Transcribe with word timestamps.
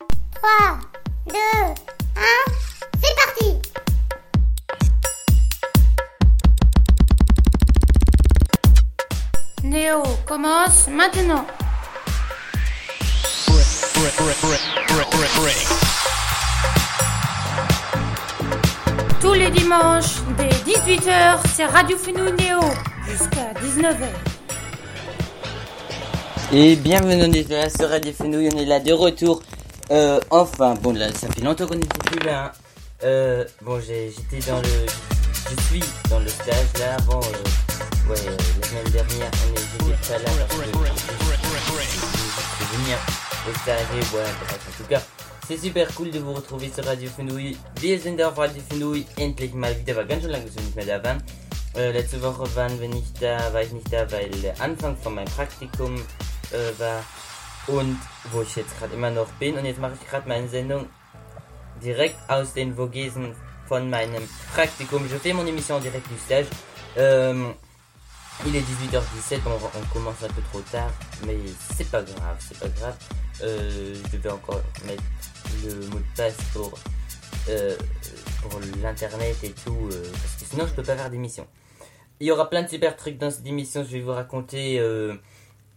3, 0.00 0.78
2, 1.28 1.34
1, 1.34 2.22
c'est 3.02 3.14
parti 3.16 3.60
Néo 9.62 10.02
commence 10.26 10.88
maintenant. 10.88 11.44
Tous 19.20 19.34
les 19.34 19.50
dimanches, 19.50 20.22
dès 20.38 20.48
18h, 20.48 21.40
c'est 21.54 21.66
Radio 21.66 21.98
Fenouil 21.98 22.32
Néo, 22.32 22.60
jusqu'à 23.06 23.52
19h. 23.62 24.08
Et 26.52 26.76
bienvenue 26.76 27.36
est 27.36 27.76
sur 27.76 27.88
Radio 27.90 28.12
Fenouil, 28.12 28.48
on 28.52 28.58
est 28.58 28.64
là 28.64 28.80
de 28.80 28.92
retour. 28.92 29.42
Euh, 29.90 30.20
enfin, 30.30 30.74
bon 30.74 30.92
là, 30.92 31.12
ça 31.12 31.26
fait 31.28 31.40
longtemps 31.40 31.66
qu'on 31.66 31.74
n'était 31.74 31.98
plus 31.98 32.20
là. 32.26 32.44
hein. 32.44 32.52
Euh, 33.02 33.44
bon, 33.62 33.80
j'étais 33.80 34.38
dans 34.48 34.60
le... 34.60 34.86
Je 35.50 35.62
suis 35.64 35.82
dans 36.08 36.20
le 36.20 36.28
stage 36.28 36.72
là 36.78 36.94
avant... 36.96 37.20
euh, 37.20 38.10
ouais, 38.10 38.18
euh, 38.26 38.36
la 38.60 38.66
semaine 38.68 38.92
dernière, 38.92 39.30
on 39.46 39.54
est 39.56 39.64
j'étais 39.72 40.12
pas 40.12 40.18
là 40.18 40.30
parce 40.38 40.60
que... 40.60 40.66
Je 42.58 42.76
venir 42.76 42.98
au 43.48 43.58
stage 43.58 43.86
et 43.96 44.00
voilà, 44.12 44.28
bref, 44.46 44.60
en 44.68 44.82
tout 44.82 44.88
cas... 44.88 45.02
C'est 45.48 45.56
super 45.56 45.92
cool 45.96 46.12
de 46.12 46.20
vous 46.20 46.34
retrouver 46.34 46.70
sur 46.72 46.84
Radio 46.84 47.10
Fenouil. 47.10 47.56
Wir 47.80 47.98
sind 47.98 48.22
auf 48.22 48.38
Radio 48.38 48.62
Fenouil 48.70 49.04
endlich 49.16 49.52
mal 49.52 49.76
wieder. 49.76 49.96
War 49.96 50.04
ganz 50.04 50.22
schön 50.22 50.30
lange, 50.30 50.44
dass 50.44 50.54
wir 50.54 50.62
nicht 50.62 50.76
mehr 50.76 50.86
da 50.86 51.02
waren. 51.02 51.20
Letzte 51.74 52.22
Woche 52.22 52.54
waren 52.54 52.80
wir 52.80 52.88
nicht 52.88 53.20
da, 53.20 53.52
war 53.52 53.60
ich 53.62 53.72
nicht 53.72 53.92
da, 53.92 54.08
weil 54.12 54.30
der 54.30 54.60
Anfang 54.60 54.96
von 54.96 55.16
meinem 55.16 55.26
Praktikum 55.26 55.96
äh, 56.52 56.78
war 56.78 57.02
und 57.66 57.98
wo 58.32 58.42
ich 58.42 58.56
jetzt 58.56 58.78
gerade 58.78 58.94
immer 58.94 59.10
noch 59.10 59.28
bin. 59.38 59.56
Und 59.56 59.64
jetzt 59.64 59.80
mache 59.80 59.94
ich 60.00 60.08
gerade 60.08 60.28
meine 60.28 60.48
Sendung 60.48 60.86
direkt 61.82 62.18
aus 62.28 62.52
den 62.52 62.74
Vogesen 62.74 63.34
von 63.66 63.88
meinem 63.88 64.22
Praktikum. 64.54 65.08
Je 65.08 65.18
fais 65.18 65.32
mon 65.32 65.46
émission 65.46 65.76
en 65.76 65.80
direct 65.80 66.06
du 66.08 66.18
stage. 66.18 66.46
Euh, 66.96 67.52
il 68.46 68.56
est 68.56 68.60
18h17, 68.60 69.42
bon, 69.42 69.50
on 69.52 69.92
commence 69.92 70.22
un 70.22 70.28
peu 70.28 70.42
trop 70.50 70.60
tard, 70.72 70.90
mais 71.26 71.36
c'est 71.76 71.90
pas 71.90 72.02
grave, 72.02 72.36
c'est 72.40 72.58
pas 72.58 72.68
grave. 72.68 72.96
Euh, 73.42 73.94
je 74.10 74.16
vais 74.16 74.30
encore 74.30 74.62
mettre 74.86 75.02
le 75.64 75.74
mot 75.88 75.98
de 75.98 76.16
passe 76.16 76.36
pour, 76.52 76.72
euh, 77.48 77.76
pour 78.42 78.60
l'internet 78.82 79.36
et 79.42 79.50
tout, 79.50 79.88
euh, 79.92 80.10
parce 80.12 80.34
que 80.36 80.44
sinon 80.48 80.66
je 80.66 80.72
peux 80.72 80.82
pas 80.82 80.96
faire 80.96 81.10
d'émission. 81.10 81.46
Il 82.18 82.26
y 82.26 82.30
aura 82.30 82.48
plein 82.48 82.62
de 82.62 82.68
super 82.68 82.96
trucs 82.96 83.18
dans 83.18 83.30
cette 83.30 83.46
émission, 83.46 83.84
je 83.84 83.90
vais 83.90 84.00
vous 84.00 84.12
raconter... 84.12 84.80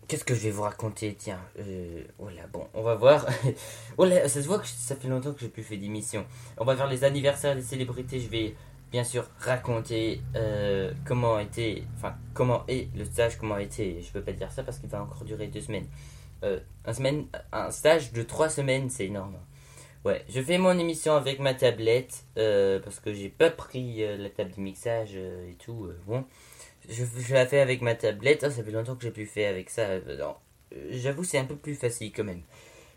Qu'est-ce 0.08 0.26
que 0.26 0.36
je 0.36 0.42
vais 0.42 0.52
vous 0.52 0.64
raconter 0.64 1.16
Tiens, 1.18 1.40
euh, 1.60 2.04
voilà, 2.20 2.46
bon, 2.52 2.68
on 2.74 2.82
va 2.82 2.96
voir. 2.96 3.26
voilà, 3.98 4.28
ça 4.28 4.42
se 4.42 4.48
voit 4.48 4.60
que 4.60 4.68
ça 4.68 4.96
fait 4.96 5.08
longtemps 5.08 5.34
que 5.34 5.40
j'ai 5.40 5.50
plus 5.50 5.64
fait 5.64 5.78
d'émission. 5.78 6.26
On 6.58 6.66
va 6.66 6.76
faire 6.76 6.88
les 6.88 7.04
anniversaires 7.04 7.56
des 7.56 7.62
célébrités. 7.62 8.20
Je 8.20 8.30
vais 8.30 8.56
bien 8.92 9.04
sûr 9.04 9.28
raconter 9.40 10.22
euh, 10.36 10.94
comment 11.06 11.40
était, 11.40 11.84
enfin 11.98 12.16
comment 12.34 12.64
est 12.68 12.90
le 12.96 13.06
stage, 13.06 13.38
comment 13.38 13.58
été. 13.58 14.02
Je 14.02 14.12
peux 14.12 14.22
pas 14.22 14.34
dire 14.34 14.52
ça 14.52 14.64
parce 14.64 14.78
qu'il 14.80 14.90
va 14.90 15.02
encore 15.02 15.24
durer 15.24 15.48
deux 15.48 15.62
semaines. 15.62 15.88
Euh, 16.44 16.60
un 16.86 16.94
semaine, 16.94 17.26
un 17.52 17.72
stage 17.72 18.12
de 18.12 18.22
trois 18.22 18.50
semaines, 18.50 18.90
c'est 18.90 19.06
énorme. 19.06 19.38
Ouais, 20.04 20.26
je 20.28 20.42
fais 20.42 20.58
mon 20.58 20.78
émission 20.78 21.16
avec 21.16 21.40
ma 21.40 21.54
tablette 21.54 22.26
euh, 22.38 22.80
parce 22.80 23.00
que 23.00 23.14
j'ai 23.14 23.30
pas 23.30 23.50
pris 23.50 24.04
euh, 24.04 24.18
la 24.18 24.30
table 24.30 24.52
de 24.56 24.62
mixage 24.62 25.16
et 25.16 25.56
tout. 25.64 25.90
bon, 26.06 26.26
je, 26.90 27.34
la 27.34 27.46
fais 27.46 27.60
avec 27.60 27.82
ma 27.82 27.96
tablette. 27.96 28.44
Ah, 28.44 28.52
ça 28.52 28.64
fait 28.64 28.72
longtemps 28.72 28.96
que 28.96 29.04
j'ai 29.04 29.12
plus 29.12 29.26
fait 29.26 29.46
avec 29.46 29.70
ça. 29.70 29.82
Euh, 29.82 30.02
euh, 30.74 30.88
J'avoue, 30.92 31.24
c'est 31.24 31.38
un 31.38 31.46
peu 31.46 31.56
plus 31.56 31.76
facile 31.76 32.12
quand 32.12 32.24
même. 32.24 32.42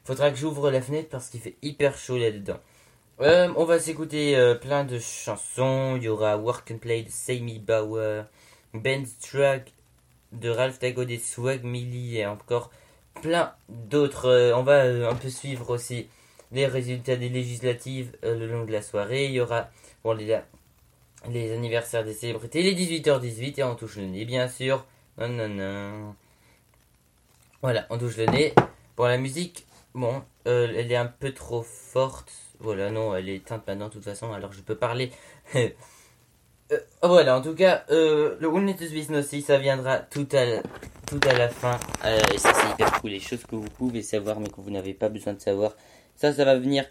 Faudra 0.05 0.31
que 0.31 0.37
j'ouvre 0.37 0.71
la 0.71 0.81
fenêtre 0.81 1.09
parce 1.09 1.29
qu'il 1.29 1.41
fait 1.41 1.57
hyper 1.63 1.97
chaud 1.97 2.19
là-dedans. 2.19 2.59
Euh, 3.21 3.53
on 3.57 3.65
va 3.65 3.79
s'écouter 3.79 4.55
plein 4.61 4.85
de 4.85 4.99
chansons. 4.99 5.97
Il 5.97 6.05
y 6.05 6.09
aura 6.09 6.37
Work 6.37 6.71
and 6.71 6.79
Play 6.79 7.03
de 7.03 7.11
Sammy 7.11 7.59
Bauer, 7.59 8.25
Ben's 8.75 9.19
Track 9.19 9.73
de 10.33 10.51
Ralph 10.51 10.79
Tago 10.79 11.05
des 11.05 11.19
Swag 11.19 11.65
Millie 11.65 12.19
et 12.19 12.27
encore 12.27 12.71
plein 13.23 13.55
d'autres. 13.69 14.53
On 14.55 14.63
va 14.63 15.09
un 15.09 15.15
peu 15.15 15.31
suivre 15.31 15.71
aussi 15.71 16.09
les 16.53 16.67
résultats 16.67 17.17
des 17.17 17.29
législatives 17.29 18.13
le 18.23 18.47
long 18.47 18.65
de 18.65 18.73
la 18.73 18.83
soirée. 18.83 19.27
Il 19.27 19.33
y 19.33 19.41
aura 19.41 19.71
bon, 20.05 20.13
les, 20.13 20.39
les 21.31 21.53
anniversaires 21.53 22.05
des 22.05 22.15
célébrités, 22.15 22.63
les 22.63 22.75
18h18 22.75 23.59
et 23.61 23.65
on 23.65 23.75
touche 23.75 23.97
le 23.97 24.07
nez 24.07 24.25
bien 24.25 24.49
sûr. 24.49 24.85
Non, 25.19 25.29
non, 25.29 25.49
non. 25.49 26.15
Voilà, 27.63 27.87
on 27.91 27.99
touche 27.99 28.17
le 28.17 28.27
nez. 28.27 28.55
Pour 28.97 29.07
la 29.07 29.19
musique, 29.19 29.67
bon, 29.95 30.23
euh, 30.47 30.73
elle 30.77 30.91
est 30.93 30.97
un 30.97 31.07
peu 31.07 31.33
trop 31.33 31.63
forte. 31.63 32.33
Voilà, 32.61 32.91
non, 32.91 33.15
elle 33.15 33.29
est 33.29 33.37
éteinte 33.37 33.67
maintenant 33.67 33.89
de 33.89 33.93
toute 33.93 34.05
façon, 34.05 34.33
alors 34.33 34.53
je 34.53 34.61
peux 34.61 34.77
parler. 34.77 35.11
Euh, 36.73 36.79
voilà, 37.03 37.37
en 37.39 37.43
tout 37.43 37.55
cas, 37.55 37.85
euh, 37.91 38.37
le 38.41 38.49
Unnettes 38.49 38.81
Wissen 38.91 39.15
aussi, 39.17 39.41
ça 39.43 39.57
viendra 39.59 39.99
tout 40.01 40.27
à, 40.33 40.45
la- 40.45 40.63
tout 41.07 41.21
à 41.29 41.33
la 41.33 41.49
fin. 41.49 41.79
Et 42.35 42.39
ça, 42.39 42.53
c'est 42.55 42.69
hyper 42.73 43.01
cool. 43.01 43.11
Les 43.11 43.21
choses 43.21 43.45
que 43.45 43.55
vous 43.55 43.69
pouvez 43.71 44.03
savoir, 44.03 44.41
mais 44.41 44.49
que 44.49 44.61
vous 44.61 44.71
n'avez 44.71 44.93
pas 44.93 45.09
besoin 45.09 45.35
de 45.35 45.41
savoir. 45.41 45.77
Ça, 46.17 46.33
ça 46.33 46.45
va 46.45 46.57
venir 46.59 46.85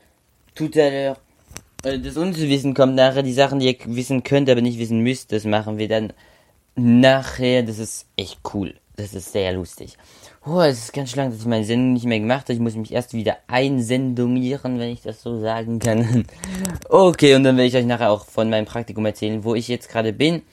tout 0.56 0.72
à 0.76 0.90
l'heure. 0.90 1.18
Äh, 1.86 2.00
Das 2.00 2.18
Unwissen 2.18 2.74
kommt 2.74 2.96
nachher. 2.96 3.24
Die 3.24 3.34
Sachen, 3.34 3.60
die 3.60 3.68
ihr 3.68 3.78
wissen 3.96 4.24
könnt, 4.24 4.50
aber 4.50 4.62
nicht 4.62 4.80
wissen 4.80 5.00
müsst, 5.00 5.32
das 5.32 5.46
machen 5.46 5.78
wir 5.78 5.88
dann 5.88 6.14
nachher. 6.76 7.64
Das 7.64 7.80
ist 7.80 8.08
echt 8.18 8.40
cool. 8.54 8.74
Das 8.98 9.14
ist 9.14 9.32
sehr 9.32 9.54
lustig. 9.54 9.98
Oh, 10.46 10.62
es 10.62 10.80
ist 10.80 10.94
ganz 10.94 11.10
schön 11.12 11.18
lang, 11.24 11.32
dass 11.32 11.42
ich 11.42 11.46
meine 11.48 11.66
Sendung 11.66 11.94
nicht 11.94 12.06
mehr 12.06 12.20
gemacht 12.20 12.44
habe. 12.44 12.54
Ich 12.54 12.60
muss 12.60 12.76
mich 12.76 12.94
erst 12.94 13.14
wieder 13.14 13.38
einsendomieren, 13.48 14.80
wenn 14.80 14.90
ich 14.90 15.02
das 15.02 15.22
so 15.22 15.40
sagen 15.40 15.80
kann. 15.80 16.26
Okay, 16.90 17.36
und 17.36 17.44
dann 17.44 17.58
werde 17.58 17.68
ich 17.68 17.76
euch 17.76 17.86
nachher 17.86 18.12
auch 18.12 18.26
von 18.26 18.50
meinem 18.50 18.66
Praktikum 18.66 19.06
erzählen, 19.06 19.44
wo 19.44 19.56
ich 19.56 19.68
jetzt 19.68 19.90
gerade 19.90 20.14
bin. 20.14 20.44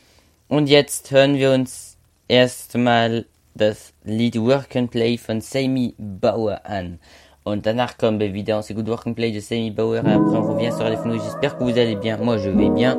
Und 0.48 0.68
jetzt 0.68 1.10
hören 1.10 1.36
wir 1.36 1.52
uns 1.52 1.96
erstmal 2.26 3.26
das 3.54 3.92
Lied 4.02 4.36
Work 4.40 4.74
and 4.76 4.90
Play 4.90 5.18
von 5.18 5.40
Sammy 5.40 5.94
Bauer 5.98 6.62
an. 6.64 6.98
Und 7.44 7.66
danach 7.66 7.98
kommen 7.98 8.20
wir 8.20 8.32
wieder. 8.32 8.56
On 8.58 8.62
s'écoute 8.62 8.88
Work 8.88 9.06
and 9.06 9.14
Play 9.14 9.32
de 9.32 9.40
Sammy 9.40 9.70
Bauer. 9.70 9.96
Et 9.96 10.12
après, 10.12 10.36
on 10.36 10.42
revient 10.54 10.72
sur 10.72 10.88
les. 10.88 11.18
J'espère 11.18 11.58
que 11.58 11.64
vous 11.64 11.76
allez 11.78 11.96
bien. 11.96 12.16
Moi, 12.18 12.38
je 12.38 12.50
vais 12.50 12.70
bien. 12.70 12.96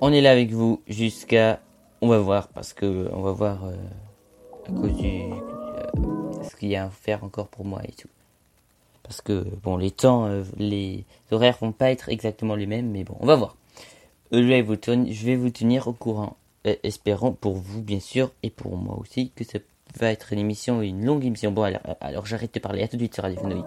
On 0.00 0.12
est 0.12 0.20
là 0.20 0.30
avec 0.32 0.50
vous 0.52 0.80
jusqu'à... 0.86 1.60
On 2.00 2.08
va 2.08 2.18
voir, 2.18 2.48
parce 2.48 2.72
que 2.74 3.08
on 3.12 3.22
va 3.22 3.32
voir 3.32 3.64
euh, 3.64 3.74
à 4.68 4.72
cause 4.72 4.94
du... 4.96 5.08
euh, 5.08 6.42
ce 6.42 6.54
qu'il 6.56 6.68
y 6.68 6.76
a 6.76 6.84
à 6.84 6.90
faire 6.90 7.24
encore 7.24 7.46
pour 7.48 7.64
moi 7.64 7.80
et 7.88 7.92
tout. 7.92 8.08
Parce 9.02 9.20
que, 9.22 9.44
bon, 9.62 9.78
les 9.78 9.90
temps, 9.90 10.26
euh, 10.26 10.42
les 10.58 11.04
horaires 11.30 11.56
vont 11.60 11.72
pas 11.72 11.90
être 11.90 12.10
exactement 12.10 12.54
les 12.56 12.66
mêmes, 12.66 12.90
mais 12.90 13.04
bon, 13.04 13.16
on 13.20 13.26
va 13.26 13.36
voir. 13.36 13.56
Euh, 14.32 14.42
Je 14.42 14.46
vais 14.46 14.60
vous, 14.62 14.76
ten- 14.76 15.10
je 15.10 15.24
vais 15.26 15.36
vous 15.36 15.50
tenir 15.50 15.88
au 15.88 15.92
courant. 15.92 16.36
Espérons 16.82 17.32
pour 17.32 17.54
vous, 17.54 17.80
bien 17.82 18.00
sûr, 18.00 18.30
et 18.42 18.50
pour 18.50 18.76
moi 18.76 18.96
aussi, 18.98 19.30
que 19.34 19.44
ça 19.44 19.58
va 19.98 20.10
être 20.10 20.32
une 20.32 20.38
émission, 20.38 20.82
une 20.82 21.04
longue 21.04 21.24
émission. 21.24 21.52
Bon, 21.52 21.62
alors, 21.62 21.80
euh, 21.88 21.94
alors 22.00 22.26
j'arrête 22.26 22.54
de 22.54 22.60
parler. 22.60 22.82
À 22.82 22.88
tout 22.88 22.96
de 22.96 23.02
suite 23.02 23.14
sur 23.14 23.22
Radio 23.22 23.40
Fenouil. 23.40 23.64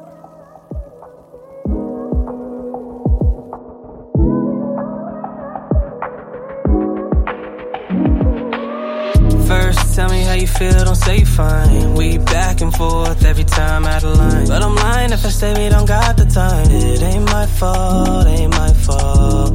First, 9.48 9.96
tell 9.96 10.10
me 10.10 10.24
how 10.24 10.34
you 10.34 10.48
feel, 10.48 10.84
don't 10.84 10.96
say 10.96 11.24
fine. 11.24 11.94
We 11.96 12.18
back 12.18 12.62
and 12.62 12.76
forth 12.76 13.24
every 13.24 13.46
time 13.46 13.86
out 13.86 14.04
of 14.04 14.18
line. 14.18 14.48
But 14.48 14.62
I'm 14.62 14.76
lying 14.76 15.14
if 15.14 15.26
I 15.26 15.30
say 15.30 15.54
we 15.54 15.70
don't 15.70 15.86
got 15.88 16.18
the 16.18 16.26
time. 16.26 16.70
It 16.70 17.02
ain't 17.02 17.26
my 17.26 17.46
fault, 17.46 18.28
ain't 18.28 18.52
my 18.52 18.74
fault. 18.74 19.47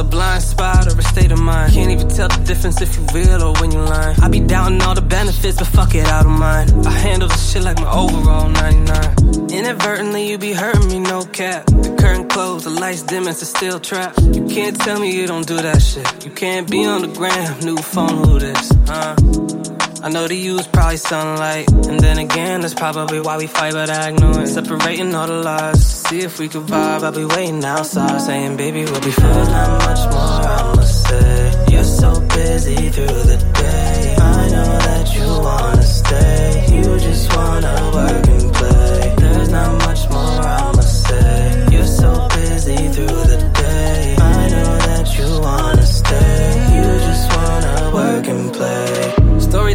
A 0.00 0.02
blind 0.02 0.42
spot 0.42 0.86
or 0.86 0.98
a 0.98 1.02
state 1.02 1.30
of 1.30 1.38
mind. 1.38 1.74
Can't 1.74 1.90
even 1.90 2.08
tell 2.08 2.28
the 2.28 2.42
difference 2.44 2.80
if 2.80 2.96
you 2.96 3.04
real 3.12 3.42
or 3.42 3.52
when 3.60 3.70
you 3.70 3.80
lying. 3.80 4.18
I 4.22 4.28
be 4.28 4.40
doubting 4.40 4.80
all 4.80 4.94
the 4.94 5.02
benefits, 5.02 5.58
but 5.58 5.66
fuck 5.66 5.94
it, 5.94 6.06
I 6.06 6.22
don't 6.22 6.38
mind. 6.38 6.86
I 6.86 6.90
handle 6.90 7.28
this 7.28 7.52
shit 7.52 7.62
like 7.64 7.78
my 7.78 7.92
overall 7.92 8.48
99. 8.48 9.50
Inadvertently, 9.52 10.30
you 10.30 10.38
be 10.38 10.54
hurting 10.54 10.88
me, 10.88 11.00
no 11.00 11.26
cap. 11.26 11.66
The 11.66 11.94
curtain 12.00 12.26
closed, 12.28 12.64
the 12.64 12.70
lights 12.70 13.02
dim, 13.02 13.28
it's 13.28 13.42
a 13.42 13.44
still 13.44 13.78
trap. 13.78 14.14
You 14.32 14.46
can't 14.46 14.80
tell 14.80 14.98
me 14.98 15.14
you 15.14 15.26
don't 15.26 15.46
do 15.46 15.56
that 15.56 15.82
shit. 15.82 16.24
You 16.24 16.30
can't 16.30 16.70
be 16.70 16.86
on 16.86 17.02
the 17.02 17.08
gram, 17.08 17.60
new 17.60 17.76
phone, 17.76 18.24
who 18.24 18.38
this, 18.38 18.72
huh? 18.86 19.59
I 20.02 20.08
know 20.08 20.26
to 20.26 20.34
is 20.34 20.66
probably 20.66 20.96
sunlight. 20.96 21.70
And 21.70 22.00
then 22.00 22.18
again, 22.18 22.62
that's 22.62 22.72
probably 22.72 23.20
why 23.20 23.36
we 23.36 23.46
fight, 23.46 23.74
but 23.74 23.90
I 23.90 24.08
ignore 24.10 24.40
it. 24.40 24.46
Separating 24.46 25.14
all 25.14 25.26
the 25.26 25.42
lies. 25.42 25.86
See 25.86 26.20
if 26.20 26.38
we 26.38 26.48
could 26.48 26.62
vibe. 26.62 27.02
I'll 27.02 27.12
be 27.12 27.26
waiting 27.26 27.62
outside, 27.64 28.20
saying, 28.20 28.56
baby, 28.56 28.84
we'll 28.84 29.00
be 29.00 29.10
fine. 29.10 29.32
There's 29.34 29.48
not 29.48 29.70
much 29.86 30.12
more 30.12 30.40
I'ma 30.56 30.82
say. 30.82 31.66
You're 31.70 31.84
so 31.84 32.20
busy 32.28 32.88
through 32.88 33.06
the 33.06 33.36
day. 33.54 34.16
I 34.18 34.48
know 34.48 34.78
that 34.88 35.14
you 35.14 35.26
wanna 35.26 35.82
stay. 35.82 36.66
You 36.76 36.98
just 36.98 37.36
wanna 37.36 37.90
work 37.94 38.29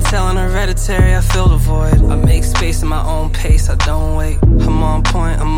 Storytelling 0.06 0.38
hereditary, 0.38 1.16
I 1.16 1.22
fill 1.22 1.48
the 1.48 1.58
void. 1.58 1.96
I 2.12 2.16
make 2.16 2.44
space 2.44 2.84
in 2.84 2.88
my 2.88 3.04
own 3.04 3.32
pace, 3.34 3.70
I 3.70 3.76
don't 3.76 4.16
wait. 4.16 4.38
I'm 4.44 4.84
on 4.84 5.02
point, 5.02 5.15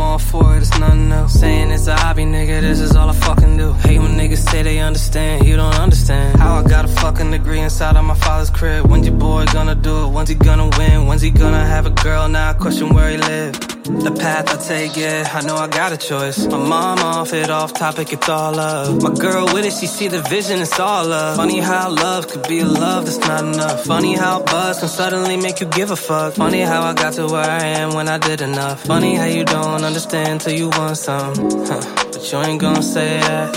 All 0.08 0.20
for 0.20 0.56
it. 0.56 0.60
It's 0.60 0.80
nothing 0.80 1.10
new. 1.10 1.28
Saying 1.28 1.70
it's 1.72 1.88
a 1.88 1.96
hobby, 1.96 2.24
nigga, 2.24 2.62
this 2.62 2.80
is 2.80 2.96
all 2.96 3.10
I 3.10 3.14
fucking 3.14 3.58
do. 3.58 3.74
Hate 3.74 4.00
when 4.00 4.14
niggas 4.16 4.50
say 4.50 4.64
they 4.64 4.80
understand, 4.80 5.46
you 5.46 5.58
don't 5.58 5.76
understand. 5.76 6.40
How 6.40 6.56
I 6.60 6.64
got 6.64 6.86
a 6.86 6.88
fucking 6.88 7.30
degree 7.32 7.60
inside 7.60 7.98
of 7.98 8.06
my 8.06 8.16
father's 8.16 8.50
crib. 8.50 8.90
When's 8.90 9.06
your 9.06 9.18
boy 9.18 9.46
gonna 9.52 9.76
do 9.76 10.06
it? 10.06 10.10
When's 10.14 10.30
he 10.30 10.36
gonna 10.36 10.70
win? 10.78 11.08
When's 11.08 11.22
he 11.22 11.30
gonna 11.30 11.66
have 11.74 11.86
a 11.88 11.90
girl? 11.90 12.30
Now 12.30 12.52
I 12.52 12.54
question 12.54 12.94
where 12.96 13.10
he 13.10 13.18
live. 13.18 13.60
The 14.06 14.12
path 14.12 14.50
I 14.54 14.58
take, 14.68 14.98
yeah, 14.98 15.30
I 15.34 15.42
know 15.46 15.56
I 15.56 15.68
got 15.68 15.94
a 15.94 15.98
choice. 15.98 16.46
My 16.46 16.58
mom 16.58 17.00
off 17.00 17.32
it, 17.34 17.50
off 17.50 17.74
topic, 17.74 18.12
it's 18.12 18.28
all 18.28 18.54
love. 18.54 19.02
My 19.02 19.14
girl 19.14 19.46
with 19.54 19.66
it, 19.66 19.72
she 19.72 19.88
see 19.88 20.10
the 20.10 20.22
vision, 20.24 20.60
it's 20.60 20.78
all 20.78 21.06
love. 21.08 21.38
Funny 21.38 21.60
how 21.60 21.90
love 21.90 22.28
could 22.28 22.46
be 22.50 22.60
a 22.60 22.66
love 22.66 23.06
that's 23.06 23.20
not 23.20 23.46
enough. 23.46 23.86
Funny 23.86 24.14
how 24.14 24.44
buzz 24.44 24.80
can 24.80 24.90
suddenly 24.90 25.38
make 25.38 25.62
you 25.62 25.68
give 25.68 25.92
a 25.92 25.96
fuck. 25.96 26.34
Funny 26.34 26.62
how 26.62 26.82
I 26.82 26.94
got 26.94 27.14
to 27.14 27.28
where 27.28 27.50
I 27.50 27.64
am 27.82 27.96
when 27.96 28.10
I 28.10 28.18
did 28.18 28.42
enough. 28.42 28.84
Funny 28.86 29.16
how 29.16 29.26
you 29.26 29.46
don't 29.46 29.84
understand 29.84 29.97
till 30.06 30.54
you 30.54 30.70
want 30.70 30.96
some. 30.96 31.34
Huh. 31.66 31.82
But 32.12 32.32
you 32.32 32.38
ain't 32.40 32.62
gonna 32.62 32.84
say 32.84 33.20
that. 33.20 33.52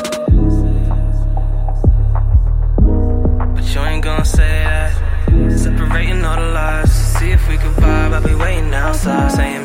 But 3.54 3.74
you 3.74 3.80
ain't 3.82 4.02
gonna 4.02 4.24
say 4.24 4.64
that. 4.64 4.92
Separating 5.58 6.24
all 6.24 6.36
the 6.36 6.50
lies. 6.52 6.90
See 6.92 7.30
if 7.30 7.46
we 7.46 7.58
could 7.58 7.72
vibe. 7.72 8.14
I'll 8.14 8.26
be 8.26 8.34
waiting 8.34 8.72
outside. 8.72 9.32
Saying, 9.32 9.64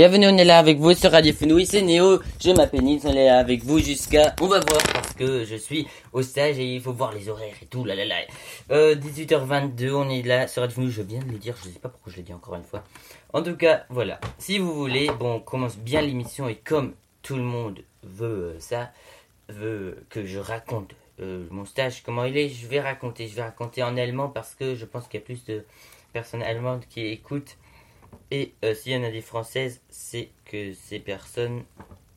Bienvenue, 0.00 0.28
on 0.28 0.38
est 0.38 0.46
là 0.46 0.58
avec 0.58 0.78
vous 0.78 0.94
sur 0.94 1.10
Radio 1.10 1.34
Fenouille, 1.34 1.66
c'est 1.66 1.82
Néo, 1.82 2.22
je 2.42 2.52
m'appelle 2.52 2.84
Nils, 2.84 3.02
on 3.04 3.12
est 3.12 3.26
là 3.26 3.38
avec 3.38 3.62
vous 3.64 3.80
jusqu'à, 3.80 4.34
on 4.40 4.46
va 4.46 4.60
voir 4.60 4.82
parce 4.94 5.12
que 5.12 5.44
je 5.44 5.56
suis 5.56 5.86
au 6.14 6.22
stage 6.22 6.58
et 6.58 6.76
il 6.76 6.80
faut 6.80 6.94
voir 6.94 7.12
les 7.12 7.28
horaires 7.28 7.54
et 7.60 7.66
tout, 7.66 7.84
là 7.84 7.94
là 7.94 8.06
là. 8.06 8.16
Euh, 8.70 8.94
18h22, 8.94 9.92
on 9.92 10.08
est 10.08 10.22
là 10.22 10.48
sur 10.48 10.62
Radio 10.62 10.76
Fenouille, 10.76 10.90
je 10.90 11.02
viens 11.02 11.20
de 11.20 11.30
le 11.30 11.36
dire, 11.36 11.54
je 11.58 11.64
sais 11.68 11.78
pas 11.78 11.90
pourquoi 11.90 12.10
je 12.10 12.16
le 12.16 12.22
dis 12.22 12.32
encore 12.32 12.54
une 12.54 12.64
fois. 12.64 12.82
En 13.34 13.42
tout 13.42 13.54
cas, 13.56 13.84
voilà, 13.90 14.18
si 14.38 14.58
vous 14.58 14.72
voulez, 14.72 15.10
bon, 15.18 15.34
on 15.34 15.40
commence 15.40 15.76
bien 15.76 16.00
l'émission 16.00 16.48
et 16.48 16.54
comme 16.56 16.94
tout 17.20 17.36
le 17.36 17.42
monde 17.42 17.80
veut 18.02 18.54
euh, 18.54 18.58
ça, 18.58 18.92
veut 19.50 20.02
que 20.08 20.24
je 20.24 20.38
raconte 20.38 20.94
euh, 21.20 21.44
mon 21.50 21.66
stage, 21.66 22.02
comment 22.02 22.24
il 22.24 22.38
est, 22.38 22.48
je 22.48 22.66
vais 22.68 22.80
raconter, 22.80 23.28
je 23.28 23.36
vais 23.36 23.42
raconter 23.42 23.82
en 23.82 23.98
allemand 23.98 24.28
parce 24.28 24.54
que 24.54 24.74
je 24.74 24.86
pense 24.86 25.08
qu'il 25.08 25.20
y 25.20 25.22
a 25.22 25.26
plus 25.26 25.44
de 25.44 25.62
personnes 26.14 26.42
allemandes 26.42 26.84
qui 26.88 27.02
écoutent. 27.02 27.58
Et 28.30 28.52
euh, 28.64 28.74
s'il 28.74 28.92
y 28.92 28.96
en 28.96 29.02
a 29.02 29.10
des 29.10 29.22
françaises, 29.22 29.80
c'est 29.88 30.28
que 30.44 30.72
ces 30.74 31.00
personnes 31.00 31.64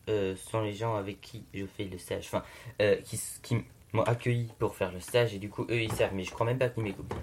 euh, 0.10 0.36
sont 0.36 0.62
les 0.62 0.74
gens 0.74 0.95
avec 0.95 1.21
qui 1.21 1.44
je 1.54 1.65
fais 1.65 1.86
le 1.86 1.98
stage. 1.98 2.25
Enfin, 2.27 2.44
euh, 2.81 2.98
qui, 2.98 3.19
qui 3.42 3.57
m'ont 3.94 4.04
accueilli 4.04 4.50
pour 4.60 4.75
faire 4.75 4.92
le 4.92 5.00
stage 5.00 5.33
et 5.33 5.39
du 5.39 5.50
coup, 5.50 5.65
eux, 5.69 5.81
ils 5.81 5.92
savent. 5.92 6.13
Mais 6.13 6.24
je 6.24 6.31
crois 6.31 6.45
même 6.45 6.60
pas 6.60 6.69
qu'ils 6.69 6.83
m'écoutent. 6.83 7.13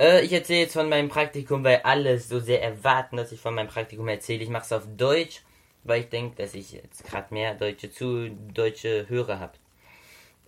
Ich 0.00 0.32
erzähle 0.32 0.60
jetzt 0.60 0.74
von 0.74 0.88
meinem 0.88 1.08
Praktikum, 1.08 1.64
weil 1.64 1.80
alle 1.82 2.20
so 2.20 2.38
sehr 2.38 2.62
erwarten, 2.62 3.16
dass 3.16 3.32
ich 3.32 3.40
von 3.40 3.52
meinem 3.52 3.66
Praktikum 3.66 4.06
erzähle. 4.06 4.44
Ich 4.44 4.48
mache 4.48 4.62
es 4.62 4.72
auf 4.72 4.84
Deutsch, 4.96 5.42
weil 5.82 6.02
ich 6.02 6.08
denke, 6.08 6.36
dass 6.36 6.54
ich 6.54 6.70
jetzt 6.70 7.04
gerade 7.04 7.34
mehr 7.34 7.56
deutsche 7.56 7.90
zu 7.90 8.28
deutsche 8.54 9.08
Hörer 9.08 9.40
habe. 9.40 9.54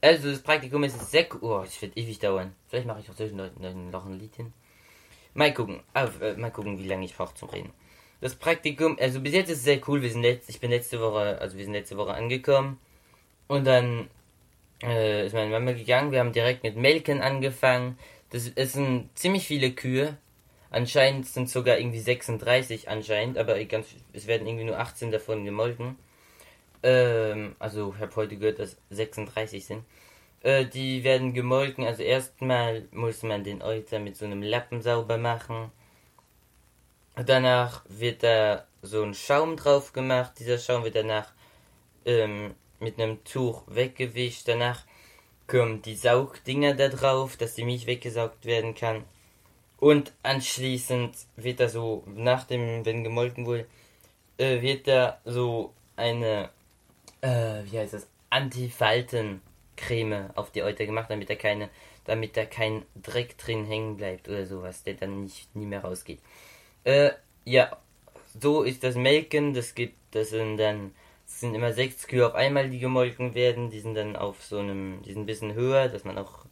Also 0.02 0.30
das 0.30 0.40
Praktikum 0.40 0.84
ist 0.84 1.10
sehr 1.10 1.26
cool. 1.34 1.40
Oh, 1.42 1.62
es 1.64 1.82
wird 1.82 1.96
ewig 1.96 2.20
dauern. 2.20 2.54
Vielleicht 2.68 2.86
mache 2.86 3.00
ich 3.00 3.10
auch 3.10 3.16
zwischendurch 3.16 3.50
noch 3.58 4.06
ein 4.06 4.20
Lied 4.20 4.36
hin. 4.36 4.52
Mal 5.34 5.52
gucken. 5.52 5.80
Äh, 5.94 6.34
mal 6.34 6.52
gucken, 6.52 6.78
wie 6.78 6.86
lange 6.86 7.04
ich 7.04 7.16
brauche 7.16 7.34
zum 7.34 7.48
Reden. 7.50 7.72
Das 8.20 8.34
Praktikum, 8.34 8.98
also 9.00 9.20
bis 9.20 9.32
jetzt 9.32 9.50
ist 9.50 9.58
es 9.58 9.64
sehr 9.64 9.80
cool. 9.88 10.02
Wir 10.02 10.10
sind 10.10 10.22
letzt, 10.22 10.50
ich 10.50 10.60
bin 10.60 10.70
letzte 10.70 11.00
Woche, 11.00 11.38
also 11.40 11.56
wir 11.56 11.64
sind 11.64 11.72
letzte 11.72 11.96
Woche 11.96 12.12
angekommen. 12.12 12.78
Und 13.48 13.66
dann 13.66 14.08
äh, 14.82 15.26
ist 15.26 15.32
meine 15.32 15.50
Mama 15.50 15.72
gegangen. 15.72 16.12
Wir 16.12 16.20
haben 16.20 16.32
direkt 16.32 16.62
mit 16.62 16.76
Melken 16.76 17.22
angefangen. 17.22 17.98
Das 18.30 18.44
sind 18.72 19.08
ziemlich 19.14 19.46
viele 19.46 19.72
Kühe. 19.72 20.16
Anscheinend 20.70 21.26
sind 21.26 21.48
sogar 21.48 21.78
irgendwie 21.78 21.98
36 21.98 22.88
anscheinend, 22.88 23.38
aber 23.38 23.62
ganz, 23.64 23.88
es 24.12 24.26
werden 24.28 24.46
irgendwie 24.46 24.66
nur 24.66 24.78
18 24.78 25.10
davon 25.10 25.44
gemolken. 25.44 25.96
Ähm, 26.82 27.56
also 27.58 27.92
ich 27.96 28.00
habe 28.00 28.14
heute 28.16 28.36
gehört, 28.36 28.60
dass 28.60 28.76
36 28.90 29.64
sind. 29.64 29.84
Äh, 30.42 30.66
die 30.66 31.04
werden 31.04 31.34
gemolken. 31.34 31.84
Also 31.84 32.02
erstmal 32.02 32.86
muss 32.92 33.22
man 33.22 33.44
den 33.44 33.62
Euter 33.62 33.98
mit 33.98 34.16
so 34.16 34.26
einem 34.26 34.42
Lappen 34.42 34.80
sauber 34.80 35.18
machen. 35.18 35.72
Danach 37.16 37.82
wird 37.88 38.22
da 38.22 38.64
so 38.82 39.02
ein 39.02 39.14
Schaum 39.14 39.56
drauf 39.56 39.92
gemacht. 39.92 40.32
Dieser 40.38 40.58
Schaum 40.58 40.84
wird 40.84 40.96
danach 40.96 41.32
ähm, 42.04 42.54
mit 42.78 43.00
einem 43.00 43.22
Tuch 43.24 43.62
weggewischt. 43.66 44.48
Danach 44.48 44.84
kommen 45.46 45.82
die 45.82 45.96
Saugdinger 45.96 46.74
da 46.74 46.88
drauf, 46.88 47.36
dass 47.36 47.54
die 47.54 47.64
Milch 47.64 47.86
weggesaugt 47.86 48.44
werden 48.44 48.74
kann. 48.74 49.04
Und 49.78 50.12
anschließend 50.22 51.16
wird 51.36 51.60
da 51.60 51.68
so, 51.68 52.04
nach 52.06 52.44
dem, 52.44 52.84
wenn 52.84 53.02
gemolken 53.02 53.46
wurde, 53.46 53.66
äh, 54.38 54.62
wird 54.62 54.86
da 54.86 55.20
so 55.24 55.72
eine, 55.96 56.50
äh, 57.22 57.62
wie 57.64 57.78
heißt 57.78 57.94
das, 57.94 58.06
Antifaltencreme 58.28 60.30
auf 60.34 60.50
die 60.50 60.62
Euter 60.62 60.86
gemacht, 60.86 61.10
damit 61.10 61.30
da 61.30 61.34
keine, 61.34 61.70
damit 62.04 62.36
da 62.36 62.44
kein 62.44 62.84
Dreck 62.94 63.38
drin 63.38 63.64
hängen 63.64 63.96
bleibt 63.96 64.28
oder 64.28 64.46
sowas, 64.46 64.84
der 64.84 64.94
dann 64.94 65.24
nicht 65.24 65.54
nie 65.56 65.66
mehr 65.66 65.82
rausgeht. 65.82 66.20
Äh, 66.84 67.10
ja, 67.44 67.76
so 68.40 68.62
ist 68.62 68.84
das 68.84 68.94
Melken, 68.94 69.54
das 69.54 69.74
gibt, 69.74 69.96
das 70.12 70.30
sind 70.30 70.56
dann, 70.56 70.92
es 71.26 71.40
sind 71.40 71.54
immer 71.54 71.72
sechs 71.72 72.06
Kühe 72.06 72.26
auf 72.26 72.34
einmal, 72.34 72.70
die 72.70 72.78
gemolken 72.78 73.34
werden, 73.34 73.70
die 73.70 73.80
sind 73.80 73.94
dann 73.94 74.16
auf 74.16 74.42
so 74.42 74.58
einem, 74.58 75.02
die 75.02 75.12
sind 75.12 75.22
ein 75.22 75.26
bisschen 75.26 75.54
höher, 75.54 75.88
dass 75.88 76.04
man 76.04 76.18
auch, 76.18 76.46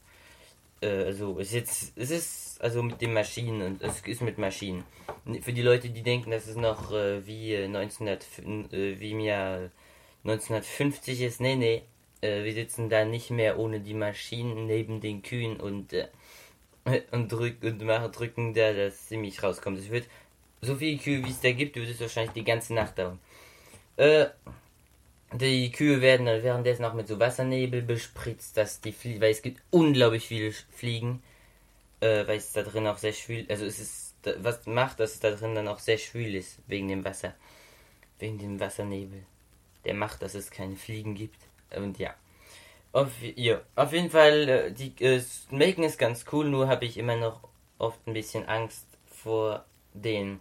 äh, 0.81 1.05
also, 1.05 1.39
ist 1.39 1.53
jetzt, 1.53 1.93
es 1.97 2.11
ist, 2.11 2.61
also 2.61 2.83
mit 2.83 3.01
den 3.01 3.15
Maschinen, 3.15 3.63
und 3.63 3.83
es 3.83 4.01
ist 4.01 4.23
mit 4.23 4.39
Maschinen. 4.39 4.85
Für 5.43 5.53
die 5.53 5.63
Leute, 5.63 5.91
die 5.91 6.03
denken, 6.03 6.31
dass 6.31 6.47
es 6.47 6.57
noch, 6.57 6.93
äh, 6.93 7.27
wie 7.27 7.55
äh, 7.55 7.65
1900, 7.65 8.27
äh, 8.73 9.01
wie 9.01 9.13
im 9.13 9.21
Jahr 9.21 9.71
1950 10.25 11.23
ist, 11.23 11.41
nee, 11.41 11.57
nee, 11.57 11.83
äh, 12.21 12.45
wir 12.45 12.53
sitzen 12.53 12.89
da 12.89 13.05
nicht 13.05 13.31
mehr 13.31 13.59
ohne 13.59 13.81
die 13.81 13.95
Maschinen 13.95 14.67
neben 14.67 15.01
den 15.01 15.23
Kühen 15.23 15.59
und, 15.61 15.93
äh, 15.93 16.09
und, 17.11 17.31
drück, 17.31 17.63
und 17.63 17.83
machen, 17.83 18.13
drücken 18.13 18.55
da, 18.55 18.73
dass 18.73 19.09
sie 19.09 19.17
mich 19.17 19.43
rauskommt. 19.43 19.79
Es 19.79 19.91
wird 19.91 20.07
so 20.61 20.75
viele 20.75 20.99
Kühe, 20.99 21.25
wie 21.25 21.31
es 21.31 21.41
da 21.41 21.53
gibt, 21.53 21.77
wird 21.77 21.89
es 21.89 22.01
wahrscheinlich 22.01 22.33
die 22.33 22.45
ganze 22.45 22.75
Nacht 22.75 22.99
dauern. 22.99 23.19
Äh, 23.97 24.27
die 25.33 25.71
Kühe 25.71 26.01
werden 26.01 26.27
dann 26.27 26.43
währenddessen 26.43 26.85
auch 26.85 26.95
mit 26.95 27.07
so 27.07 27.19
Wassernebel 27.19 27.83
bespritzt, 27.83 28.57
dass 28.57 28.81
die 28.81 28.93
Flie 28.93 29.21
weil 29.21 29.31
es 29.31 29.43
gibt 29.43 29.63
unglaublich 29.71 30.27
viele 30.27 30.53
Fliegen, 30.53 31.23
äh, 32.01 32.27
weil 32.27 32.39
es 32.39 32.53
da 32.53 32.63
drin 32.63 32.87
auch 32.87 32.99
sehr 32.99 33.13
schwül, 33.13 33.45
also 33.49 33.67
es 33.67 33.79
ist, 33.79 34.15
was 34.39 34.67
macht, 34.67 35.01
dass 35.01 35.15
es 35.15 35.21
da 35.21 35.31
drin 35.31 35.55
dann 35.55 35.69
auch 35.69 35.79
sehr 35.79 35.99
schwül 35.99 36.35
ist, 36.35 36.59
wegen 36.67 36.89
dem 36.89 37.05
Wasser, 37.05 37.35
wegen 38.19 38.39
dem 38.39 38.59
Wassernebel. 38.59 39.25
Der 39.85 39.95
macht, 39.95 40.23
dass 40.23 40.35
es 40.35 40.51
keine 40.51 40.77
Fliegen 40.77 41.15
gibt. 41.15 41.39
Und 41.75 41.99
ja. 41.99 42.15
Auf, 42.99 43.11
ja, 43.37 43.61
auf 43.77 43.93
jeden 43.93 44.11
Fall, 44.11 44.49
äh, 44.49 44.73
die 44.73 44.93
äh, 45.05 45.23
Melken 45.51 45.85
ist 45.85 46.01
ganz 46.01 46.25
cool, 46.33 46.49
nur 46.49 46.67
habe 46.67 46.85
ich 46.85 46.99
immer 46.99 47.15
noch 47.15 47.39
oft 47.79 48.05
ein 48.09 48.13
bisschen 48.13 48.49
Angst 48.49 48.89
vor 49.07 49.65
den 49.95 50.41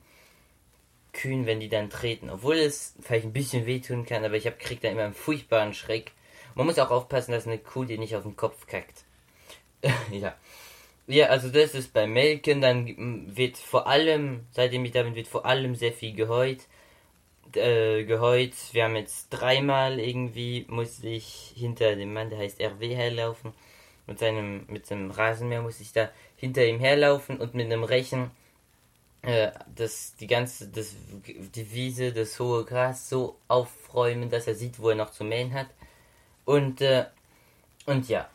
Kühen, 1.14 1.46
wenn 1.46 1.60
die 1.60 1.70
dann 1.70 1.92
treten. 1.92 2.32
Obwohl 2.32 2.56
es 2.56 2.96
vielleicht 3.00 3.26
ein 3.26 3.34
bisschen 3.34 3.68
wehtun 3.68 4.08
kann, 4.08 4.26
aber 4.26 4.38
ich 4.38 4.48
hab, 4.48 4.58
krieg 4.58 4.82
dann 4.82 4.94
immer 4.94 5.04
einen 5.04 5.14
furchtbaren 5.14 5.76
Schreck. 5.76 6.14
Man 6.56 6.66
muss 6.66 6.80
auch 6.80 6.90
aufpassen, 6.90 7.32
dass 7.32 7.46
eine 7.46 7.60
Kuh 7.60 7.86
dir 7.86 8.00
nicht 8.00 8.16
auf 8.16 8.24
den 8.24 8.36
Kopf 8.36 8.66
kackt. 8.66 9.04
ja. 10.12 10.36
Ja, 11.06 11.28
also 11.28 11.50
das 11.50 11.76
ist 11.76 11.94
bei 11.94 12.08
Melken, 12.08 12.60
dann 12.60 13.36
wird 13.38 13.58
vor 13.58 13.86
allem, 13.86 14.48
seitdem 14.50 14.84
ich 14.84 14.94
da 14.94 15.04
bin, 15.04 15.14
wird 15.14 15.28
vor 15.28 15.46
allem 15.46 15.76
sehr 15.76 15.94
viel 15.94 16.16
geheut. 16.16 16.62
Äh, 17.56 18.04
geheut. 18.04 18.54
Wir 18.74 18.84
haben 18.84 18.96
jetzt 18.96 19.30
dreimal 19.30 20.00
irgendwie, 20.00 20.66
musste 20.68 21.08
ich 21.08 21.54
hinter 21.56 21.96
dem 21.96 22.14
Mann, 22.14 22.30
der 22.30 22.40
heißt 22.40 22.60
RW, 22.60 22.94
herlaufen. 22.94 23.54
Mit 24.06 24.20
seinem, 24.20 24.66
mit 24.68 24.86
seinem 24.86 25.12
Rasenmäher 25.12 25.62
musste 25.62 25.84
ich 25.84 25.94
da 25.94 26.10
hinter 26.36 26.66
ihm 26.66 26.80
herlaufen 26.80 27.38
und 27.38 27.56
mit 27.56 27.66
einem 27.66 27.84
Rechen 27.84 28.32
äh, 29.22 29.52
das, 29.76 30.16
die 30.16 30.28
ganze, 30.28 30.68
das, 30.68 30.96
die 31.28 31.72
Wiese, 31.74 32.14
das 32.14 32.40
hohe 32.40 32.64
Gras 32.64 33.10
so 33.10 33.38
aufräumen, 33.48 34.30
dass 34.30 34.48
er 34.48 34.56
sieht, 34.56 34.80
wo 34.80 34.90
er 34.90 34.96
noch 34.96 35.12
zu 35.12 35.24
mähen 35.24 35.54
hat. 35.54 35.68
Und, 36.46 36.82
äh, 36.82 37.06
und 37.86 38.08
ja, 38.10 38.30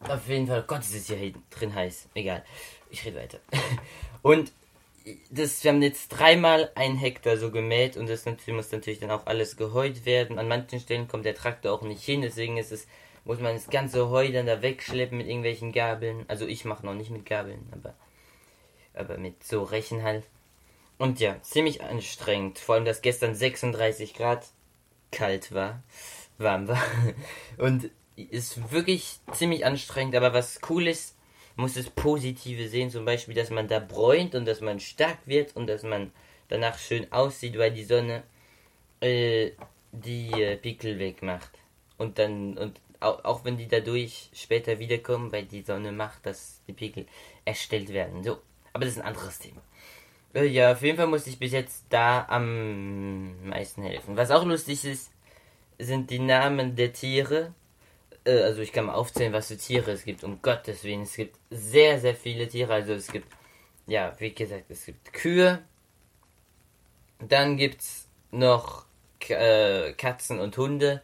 auf 0.00 0.28
jeden 0.28 0.46
Fall, 0.46 0.64
Gott, 0.66 0.80
ist 0.80 0.94
es 0.94 1.06
hier 1.06 1.32
drin 1.50 1.74
heiß. 1.74 2.08
Egal, 2.14 2.44
ich 2.90 3.04
rede 3.04 3.18
weiter. 3.18 3.38
Und 4.22 4.52
das, 5.30 5.62
wir 5.62 5.70
haben 5.70 5.82
jetzt 5.82 6.08
dreimal 6.08 6.70
ein 6.74 6.96
Hektar 6.96 7.36
so 7.36 7.50
gemäht 7.50 7.96
und 7.96 8.08
das 8.08 8.24
natürlich, 8.24 8.54
muss 8.54 8.72
natürlich 8.72 8.98
dann 8.98 9.10
auch 9.10 9.26
alles 9.26 9.56
geheut 9.56 10.04
werden. 10.04 10.38
An 10.38 10.48
manchen 10.48 10.80
Stellen 10.80 11.08
kommt 11.08 11.24
der 11.24 11.34
Traktor 11.34 11.72
auch 11.72 11.82
nicht 11.82 12.02
hin, 12.02 12.22
deswegen 12.22 12.56
ist 12.56 12.72
es, 12.72 12.86
muss 13.24 13.40
man 13.40 13.54
das 13.54 13.68
ganze 13.68 14.10
Heu 14.10 14.30
dann 14.32 14.46
da 14.46 14.62
wegschleppen 14.62 15.18
mit 15.18 15.28
irgendwelchen 15.28 15.72
Gabeln. 15.72 16.24
Also 16.28 16.46
ich 16.46 16.64
mache 16.64 16.84
noch 16.84 16.94
nicht 16.94 17.10
mit 17.10 17.26
Gabeln, 17.26 17.68
aber, 17.72 17.94
aber 18.94 19.18
mit 19.18 19.44
so 19.44 19.62
Rechen 19.62 20.02
halt. 20.02 20.24
Und 20.98 21.20
ja, 21.20 21.40
ziemlich 21.42 21.82
anstrengend. 21.82 22.58
Vor 22.58 22.76
allem, 22.76 22.84
dass 22.84 23.02
gestern 23.02 23.34
36 23.34 24.14
Grad 24.14 24.46
kalt 25.12 25.52
war, 25.52 25.82
warm 26.38 26.68
war. 26.68 26.82
Und 27.58 27.90
ist 28.16 28.72
wirklich 28.72 29.18
ziemlich 29.32 29.66
anstrengend, 29.66 30.16
aber 30.16 30.32
was 30.32 30.60
cool 30.70 30.88
ist, 30.88 31.15
muss 31.56 31.74
das 31.74 31.90
Positive 31.90 32.68
sehen, 32.68 32.90
zum 32.90 33.04
Beispiel, 33.04 33.34
dass 33.34 33.50
man 33.50 33.66
da 33.66 33.78
bräunt 33.78 34.34
und 34.34 34.44
dass 34.44 34.60
man 34.60 34.78
stark 34.78 35.18
wird 35.26 35.56
und 35.56 35.66
dass 35.66 35.82
man 35.82 36.12
danach 36.48 36.78
schön 36.78 37.10
aussieht, 37.12 37.58
weil 37.58 37.72
die 37.72 37.84
Sonne 37.84 38.22
äh, 39.00 39.52
die 39.92 40.30
äh, 40.32 40.56
Pickel 40.56 40.98
wegmacht. 40.98 41.50
Und 41.98 42.18
dann, 42.18 42.58
und 42.58 42.80
auch, 43.00 43.24
auch 43.24 43.44
wenn 43.44 43.56
die 43.56 43.68
dadurch 43.68 44.30
später 44.34 44.78
wiederkommen, 44.78 45.32
weil 45.32 45.44
die 45.44 45.62
Sonne 45.62 45.92
macht, 45.92 46.26
dass 46.26 46.60
die 46.68 46.72
Pickel 46.72 47.06
erstellt 47.44 47.92
werden. 47.92 48.22
So, 48.22 48.38
aber 48.72 48.84
das 48.84 48.94
ist 48.94 49.00
ein 49.00 49.08
anderes 49.08 49.38
Thema. 49.38 49.62
Äh, 50.34 50.46
ja, 50.46 50.72
auf 50.72 50.82
jeden 50.82 50.96
Fall 50.96 51.06
musste 51.06 51.30
ich 51.30 51.38
bis 51.38 51.52
jetzt 51.52 51.84
da 51.88 52.26
am 52.28 53.48
meisten 53.48 53.82
helfen. 53.82 54.16
Was 54.16 54.30
auch 54.30 54.44
lustig 54.44 54.84
ist, 54.84 55.10
sind 55.78 56.10
die 56.10 56.18
Namen 56.18 56.76
der 56.76 56.92
Tiere. 56.92 57.54
Äh, 58.26 58.42
also 58.42 58.60
ich 58.62 58.72
kann 58.72 58.86
mal 58.86 58.94
aufzählen, 58.94 59.32
was 59.32 59.48
für 59.48 59.56
Tiere 59.56 59.92
es 59.92 60.04
gibt. 60.04 60.24
Um 60.24 60.42
Gottes 60.42 60.84
Willen, 60.84 61.02
es 61.02 61.16
gibt 61.16 61.36
sehr, 61.50 61.98
sehr 62.00 62.14
viele 62.14 62.48
Tiere. 62.48 62.74
Also 62.74 62.92
es 62.94 63.10
gibt, 63.10 63.28
ja, 63.86 64.14
wie 64.18 64.32
gesagt, 64.34 64.64
es 64.70 64.86
gibt 64.86 65.12
Kühe. 65.12 65.62
Dann 67.20 67.56
gibt's 67.56 68.08
noch 68.30 68.84
äh, 69.28 69.92
Katzen 69.92 70.40
und 70.40 70.56
Hunde. 70.58 71.02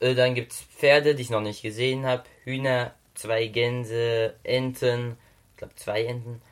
Äh, 0.00 0.14
dann 0.14 0.34
gibt's 0.34 0.62
Pferde, 0.62 1.14
die 1.14 1.22
ich 1.22 1.30
noch 1.30 1.40
nicht 1.40 1.62
gesehen 1.62 2.04
habe. 2.04 2.24
Hühner, 2.44 2.94
zwei 3.14 3.46
Gänse, 3.46 4.34
Enten, 4.42 5.16
ich 5.52 5.56
glaube 5.58 5.74
zwei 5.76 6.04
Enten. 6.04 6.42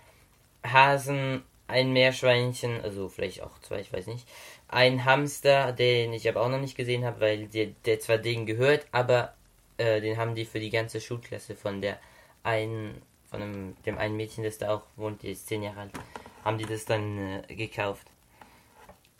Hasen, 0.64 1.42
ein 1.66 1.92
Meerschweinchen, 1.92 2.80
also 2.80 3.08
vielleicht 3.08 3.42
auch 3.42 3.58
zwei, 3.60 3.80
ich 3.80 3.92
weiß 3.92 4.06
nicht. 4.06 4.26
Ein 4.68 5.04
Hamster, 5.04 5.72
den 5.72 6.12
ich 6.14 6.28
aber 6.28 6.40
auch 6.40 6.48
noch 6.48 6.60
nicht 6.60 6.76
gesehen 6.76 7.04
habe, 7.04 7.20
weil 7.20 7.46
der, 7.48 7.66
der 7.84 8.00
zwar 8.00 8.18
denen 8.18 8.46
gehört, 8.46 8.86
aber 8.92 9.34
äh, 9.78 10.00
den 10.00 10.16
haben 10.16 10.34
die 10.34 10.44
für 10.44 10.60
die 10.60 10.70
ganze 10.70 11.00
Schulklasse 11.00 11.54
von 11.54 11.80
der 11.80 11.98
einen, 12.42 13.02
von 13.30 13.40
dem, 13.40 13.76
dem 13.84 13.98
einen 13.98 14.16
Mädchen, 14.16 14.44
das 14.44 14.58
da 14.58 14.74
auch 14.74 14.82
wohnt, 14.96 15.22
die 15.22 15.32
ist 15.32 15.46
zehn 15.46 15.62
Jahre 15.62 15.80
alt, 15.80 15.92
haben 16.44 16.58
die 16.58 16.66
das 16.66 16.84
dann 16.84 17.42
äh, 17.48 17.54
gekauft. 17.54 18.06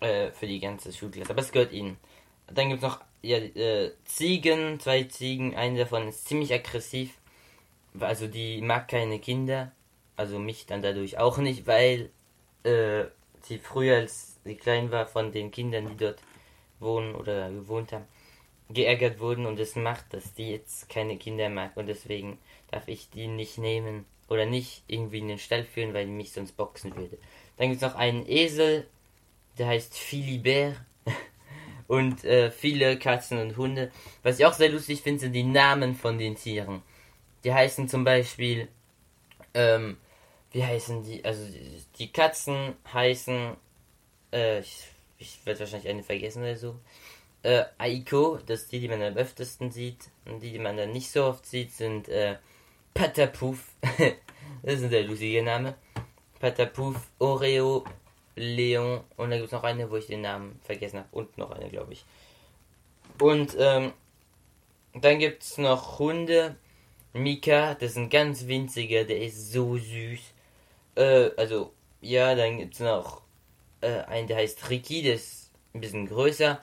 Äh, 0.05 0.33
für 0.33 0.47
die 0.47 0.61
ganze 0.61 0.93
Schulklasse. 0.93 1.31
Aber 1.31 1.41
es 1.41 1.51
gehört 1.51 1.73
ihnen. 1.73 1.97
Dann 2.53 2.69
gibt 2.69 2.83
es 2.83 2.89
noch 2.91 3.01
ja, 3.23 3.39
äh, 3.39 3.93
Ziegen, 4.05 4.79
zwei 4.79 5.05
Ziegen, 5.05 5.57
eine 5.57 5.79
davon 5.79 6.09
ist 6.09 6.27
ziemlich 6.27 6.53
aggressiv. 6.53 7.17
Also 7.99 8.27
die 8.27 8.61
mag 8.61 8.89
keine 8.89 9.19
Kinder. 9.19 9.73
Also 10.17 10.39
mich 10.39 10.67
dann 10.67 10.83
dadurch 10.83 11.17
auch 11.17 11.39
nicht, 11.39 11.67
weil 11.67 12.11
äh, 12.65 13.05
sie 13.41 13.57
früher, 13.57 13.97
als 13.97 14.37
sie 14.45 14.57
klein 14.57 14.91
war, 14.91 15.07
von 15.07 15.33
den 15.33 15.51
Kindern, 15.51 15.89
die 15.89 15.97
dort 15.97 16.19
wohnen 16.81 17.15
oder 17.15 17.51
gewohnt 17.51 17.93
haben, 17.93 18.05
geärgert 18.71 19.21
wurden 19.21 19.47
und 19.47 19.59
es 19.61 19.77
macht, 19.77 20.13
dass 20.13 20.35
die 20.35 20.51
jetzt 20.51 20.89
keine 20.89 21.17
Kinder 21.17 21.49
mag 21.49 21.77
und 21.77 21.87
deswegen 21.87 22.39
darf 22.71 22.89
ich 22.89 23.11
die 23.11 23.27
nicht 23.27 23.59
nehmen 23.59 24.05
oder 24.29 24.47
nicht 24.47 24.83
irgendwie 24.89 25.19
in 25.19 25.29
den 25.29 25.39
Stall 25.39 25.65
führen, 25.65 25.95
weil 25.95 26.07
die 26.07 26.13
mich 26.13 26.33
sonst 26.33 26.57
boxen 26.57 26.97
würde. 26.97 27.19
Dann 27.57 27.69
gibt 27.69 27.83
es 27.83 27.89
noch 27.89 27.97
einen 27.97 28.29
Esel, 28.29 28.87
der 29.59 29.69
heißt 29.69 29.97
Philibert 29.97 30.77
und 31.89 32.25
äh, 32.25 32.51
viele 32.51 32.99
Katzen 32.99 33.39
und 33.39 33.57
Hunde. 33.57 33.93
Was 34.23 34.39
ich 34.39 34.47
auch 34.47 34.55
sehr 34.55 34.71
lustig 34.71 35.03
finde, 35.03 35.21
sind 35.21 35.33
die 35.33 35.45
Namen 35.45 35.95
von 35.95 36.19
den 36.19 36.37
Tieren. 36.37 36.83
Die 37.45 37.53
heißen 37.53 37.89
zum 37.89 38.05
Beispiel, 38.05 38.69
ähm, 39.53 39.99
wie 40.53 40.65
heißen 40.65 41.05
die? 41.05 41.25
Also 41.25 41.47
die 41.99 42.11
Katzen 42.11 42.75
heißen, 42.93 43.57
äh, 44.33 44.61
ich, 44.61 44.89
ich 45.19 45.45
werde 45.45 45.61
wahrscheinlich 45.61 45.89
eine 45.89 46.03
vergessen 46.03 46.43
oder 46.43 46.57
so. 46.57 46.77
Äh, 47.45 47.67
Aiko, 47.77 48.39
das 48.47 48.63
ist 48.63 48.73
die, 48.73 48.81
die 48.81 48.89
man 48.89 49.03
am 49.03 49.17
öftesten 49.17 49.71
sieht. 49.71 50.09
Und 50.25 50.43
die, 50.43 50.51
die 50.51 50.59
man 50.59 50.79
dann 50.79 50.93
nicht 50.93 51.11
so 51.11 51.25
oft 51.25 51.45
sieht, 51.45 51.73
sind 51.73 52.09
äh, 52.09 52.37
Patapuf. 52.95 53.75
das 54.63 54.75
ist 54.75 54.85
ein 54.85 54.91
sehr 54.91 55.05
lustiger 55.05 55.43
Name. 55.43 55.75
Patapuf, 56.41 56.97
Oreo, 57.19 57.85
Leon. 58.35 59.05
Und 59.19 59.29
da 59.31 59.37
gibt 59.37 59.49
es 59.49 59.53
noch 59.53 59.63
eine, 59.63 59.91
wo 59.91 59.97
ich 59.97 60.07
den 60.07 60.23
Namen 60.23 60.59
vergessen 60.63 61.01
habe. 61.01 61.09
Und 61.13 61.37
noch 61.37 61.51
eine, 61.51 61.69
glaube 61.69 61.93
ich. 61.93 62.07
Und 63.21 63.55
ähm, 63.59 63.93
dann 64.95 65.19
gibt 65.19 65.43
es 65.43 65.59
noch 65.59 65.99
Hunde. 65.99 66.57
Mika, 67.13 67.75
das 67.75 67.91
ist 67.91 67.99
ein 67.99 68.09
ganz 68.09 68.47
winziger, 68.47 69.05
der 69.05 69.21
ist 69.21 69.53
so 69.53 69.77
süß. 69.77 70.21
Äh, 70.95 71.31
also, 71.37 71.75
ja, 72.01 72.35
dann 72.35 72.57
gibt 72.57 72.73
es 72.73 72.81
noch 72.81 73.21
äh, 73.83 74.01
einen, 74.05 74.29
der 74.29 74.39
heißt 74.39 74.71
Ricky, 74.71 75.03
der 75.03 75.17
ist 75.17 75.51
ein 75.75 75.83
bisschen 75.83 76.07
größer. 76.07 76.59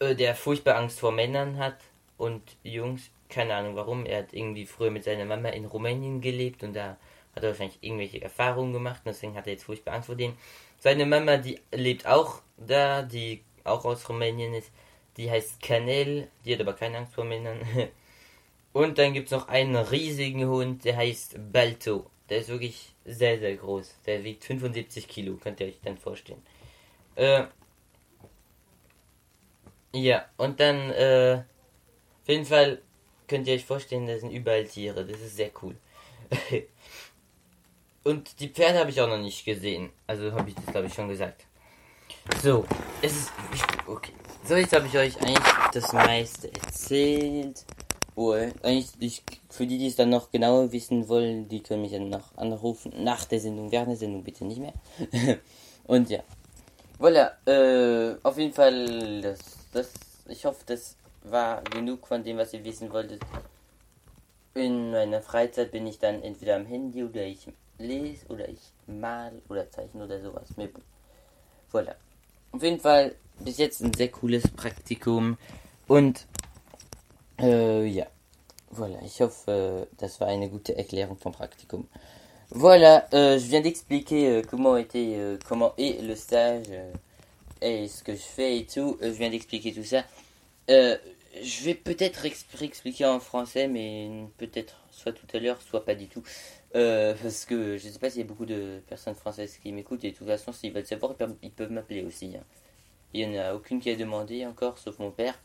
Äh, 0.00 0.14
der 0.16 0.34
furchtbar 0.34 0.76
Angst 0.76 0.98
vor 0.98 1.12
Männern 1.12 1.58
hat 1.58 1.78
und 2.16 2.42
Jungs. 2.62 3.10
Keine 3.28 3.54
Ahnung 3.54 3.76
warum. 3.76 4.06
Er 4.06 4.20
hat 4.20 4.32
irgendwie 4.32 4.66
früher 4.66 4.90
mit 4.90 5.04
seiner 5.04 5.26
Mama 5.26 5.50
in 5.50 5.66
Rumänien 5.66 6.20
gelebt 6.20 6.62
und 6.64 6.74
da 6.74 6.96
hat 7.36 7.42
er 7.44 7.50
wahrscheinlich 7.50 7.78
irgendwelche 7.82 8.22
Erfahrungen 8.22 8.72
gemacht. 8.72 9.02
Und 9.04 9.12
deswegen 9.12 9.36
hat 9.36 9.46
er 9.46 9.52
jetzt 9.52 9.64
furchtbar 9.64 9.94
Angst 9.94 10.06
vor 10.06 10.16
denen. 10.16 10.36
Seine 10.78 11.04
Mama, 11.06 11.36
die 11.36 11.60
lebt 11.70 12.06
auch 12.06 12.40
da, 12.56 13.02
die 13.02 13.42
auch 13.62 13.84
aus 13.84 14.08
Rumänien 14.08 14.54
ist. 14.54 14.72
Die 15.16 15.30
heißt 15.30 15.60
Canel, 15.60 16.28
die 16.44 16.54
hat 16.54 16.60
aber 16.60 16.72
keine 16.72 16.98
Angst 16.98 17.14
vor 17.14 17.24
Männern. 17.24 17.60
Und 18.72 18.98
dann 18.98 19.12
gibt 19.12 19.26
es 19.26 19.32
noch 19.32 19.48
einen 19.48 19.76
riesigen 19.76 20.46
Hund, 20.46 20.84
der 20.84 20.96
heißt 20.96 21.52
Balto. 21.52 22.06
Der 22.30 22.38
ist 22.38 22.48
wirklich 22.48 22.94
sehr, 23.04 23.38
sehr 23.38 23.56
groß. 23.56 23.96
Der 24.06 24.24
wiegt 24.24 24.44
75 24.44 25.08
Kilo, 25.08 25.36
könnt 25.36 25.60
ihr 25.60 25.66
euch 25.66 25.80
dann 25.84 25.98
vorstellen. 25.98 26.42
Äh, 27.16 27.44
ja, 29.92 30.24
und 30.36 30.60
dann, 30.60 30.90
äh, 30.90 31.42
auf 32.22 32.28
jeden 32.28 32.44
Fall 32.44 32.80
könnt 33.26 33.46
ihr 33.46 33.54
euch 33.54 33.64
vorstellen, 33.64 34.06
da 34.06 34.18
sind 34.18 34.30
überall 34.30 34.64
Tiere. 34.64 35.04
Das 35.04 35.20
ist 35.20 35.36
sehr 35.36 35.50
cool. 35.62 35.76
und 38.04 38.40
die 38.40 38.48
Pferde 38.48 38.78
habe 38.80 38.90
ich 38.90 39.00
auch 39.00 39.08
noch 39.08 39.18
nicht 39.18 39.44
gesehen. 39.44 39.90
Also 40.06 40.32
habe 40.32 40.48
ich 40.48 40.54
das, 40.54 40.66
glaube 40.66 40.86
ich, 40.86 40.94
schon 40.94 41.08
gesagt. 41.08 41.46
So, 42.42 42.64
es 43.02 43.12
ist. 43.12 43.32
Okay. 43.86 44.12
So, 44.44 44.56
jetzt 44.56 44.74
habe 44.74 44.86
ich 44.86 44.96
euch 44.96 45.20
eigentlich 45.20 45.38
das 45.72 45.92
meiste 45.92 46.52
erzählt. 46.52 47.64
Wohl, 48.14 48.52
eigentlich, 48.62 48.88
ich, 48.98 49.22
für 49.48 49.66
die, 49.66 49.78
die 49.78 49.86
es 49.86 49.96
dann 49.96 50.10
noch 50.10 50.30
genauer 50.30 50.72
wissen 50.72 51.08
wollen, 51.08 51.48
die 51.48 51.62
können 51.62 51.82
mich 51.82 51.92
dann 51.92 52.10
noch 52.10 52.36
anrufen. 52.36 52.92
Nach 53.02 53.24
der 53.24 53.40
Sendung, 53.40 53.70
während 53.70 53.90
der 53.90 53.96
Sendung 53.96 54.24
bitte 54.24 54.44
nicht 54.44 54.60
mehr. 54.60 54.74
Und 55.84 56.10
ja. 56.10 56.20
Voilà, 56.98 57.30
äh, 57.46 58.16
auf 58.22 58.36
jeden 58.36 58.52
Fall, 58.52 59.22
das, 59.22 59.38
das, 59.72 59.92
ich 60.26 60.44
hoffe, 60.44 60.62
das 60.66 60.96
war 61.22 61.62
genug 61.62 62.06
von 62.06 62.22
dem, 62.24 62.38
was 62.38 62.52
ihr 62.52 62.64
wissen 62.64 62.92
wolltet. 62.92 63.22
In 64.54 64.90
meiner 64.90 65.22
Freizeit 65.22 65.70
bin 65.70 65.86
ich 65.86 65.98
dann 65.98 66.22
entweder 66.22 66.56
am 66.56 66.66
Handy 66.66 67.04
oder 67.04 67.24
ich 67.24 67.46
lese 67.78 68.26
oder 68.28 68.48
ich 68.48 68.60
mal 68.86 69.32
oder 69.48 69.70
zeichne 69.70 70.04
oder 70.04 70.20
sowas. 70.20 70.48
Voilà. 71.72 71.94
Auf 72.52 72.62
jeden 72.62 72.80
Fall 72.80 73.14
bis 73.38 73.58
jetzt 73.58 73.80
ein 73.80 73.94
sehr 73.94 74.10
cooles 74.10 74.42
Praktikum 74.48 75.38
und 75.86 76.26
äh, 77.38 77.86
ja. 77.86 78.06
Voilà, 78.72 79.02
ich 79.04 79.20
hoffe, 79.20 79.88
das 79.98 80.20
war 80.20 80.28
eine 80.28 80.48
gute 80.48 80.76
Erklärung 80.76 81.16
vom 81.16 81.32
Praktikum. 81.32 81.88
Voilà, 82.52 83.04
euh, 83.12 83.36
je 83.38 83.46
viens 83.46 83.60
d'expliquer 83.60 84.28
euh, 84.28 84.42
comment 84.48 84.76
était, 84.76 85.16
euh, 85.16 85.38
comment 85.48 85.72
est 85.76 86.00
le 86.02 86.14
stage 86.14 86.66
euh, 86.70 86.92
et 87.62 87.88
ce 87.88 88.02
que 88.02 88.12
je 88.12 88.18
fais 88.18 88.58
et 88.58 88.66
tout. 88.66 88.98
Euh, 89.02 89.12
je 89.12 89.18
viens 89.18 89.30
d'expliquer 89.30 89.72
tout 89.72 89.84
ça. 89.84 90.04
Euh, 90.70 90.96
je 91.42 91.64
vais 91.64 91.74
peut-être 91.74 92.24
expliquer 92.26 93.06
en 93.06 93.20
français, 93.20 93.68
mais 93.68 94.10
peut-être 94.38 94.82
soit 94.90 95.12
tout 95.12 95.26
à 95.32 95.38
l'heure, 95.38 95.60
soit 95.62 95.84
pas 95.84 95.94
du 95.94 96.08
tout. 96.08 96.22
Euh, 96.76 97.14
parce 97.22 97.44
que 97.44 97.76
je 97.76 97.88
sais 97.88 97.98
pas 97.98 98.10
s'il 98.10 98.20
y 98.20 98.24
a 98.24 98.26
beaucoup 98.26 98.46
de 98.46 98.80
personnes 98.88 99.14
françaises 99.14 99.58
qui 99.58 99.72
m'écoutent 99.72 100.04
et 100.04 100.12
de 100.12 100.16
toute 100.16 100.26
façon, 100.26 100.52
s'ils 100.52 100.72
veulent 100.72 100.86
savoir, 100.86 101.14
ils 101.42 101.50
peuvent, 101.50 101.72
m'appeler 101.72 102.02
aussi. 102.02 102.34
hein. 102.36 102.44
Il 103.12 103.20
y 103.20 103.26
en 103.26 103.40
a 103.40 103.54
aucune 103.54 103.80
qui 103.80 103.90
a 103.90 103.96
demandé 103.96 104.46
encore, 104.46 104.78
sauf 104.78 104.98
mon 105.00 105.10
père. 105.10 105.38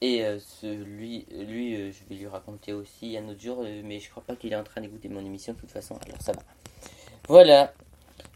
Et 0.00 0.22
lui, 0.62 1.26
je 1.30 2.08
vais 2.08 2.14
lui 2.14 2.26
raconter 2.26 2.72
aussi 2.72 3.16
un 3.16 3.26
autre 3.28 3.40
jour, 3.40 3.64
mais 3.84 3.98
je 3.98 4.10
crois 4.10 4.22
pas 4.22 4.36
qu'il 4.36 4.52
est 4.52 4.56
en 4.56 4.62
train 4.62 4.80
d'écouter 4.80 5.08
mon 5.08 5.24
émission 5.24 5.54
de 5.54 5.58
toute 5.58 5.70
façon, 5.70 5.98
alors 6.06 6.20
ça 6.20 6.32
va. 6.32 6.42
Voilà. 7.26 7.72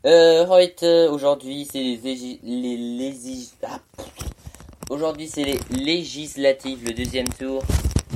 Euh, 0.05 0.45
right, 0.45 0.83
euh, 0.85 1.11
aujourd'hui, 1.11 1.67
c'est 1.71 1.83
les, 1.83 3.49
ah. 3.65 3.81
Aujourd'hui, 4.91 5.29
c'est 5.29 5.45
les 5.45 5.59
législatives, 5.71 6.87
le 6.87 6.95
deuxième 6.95 7.29
tour. 7.29 7.63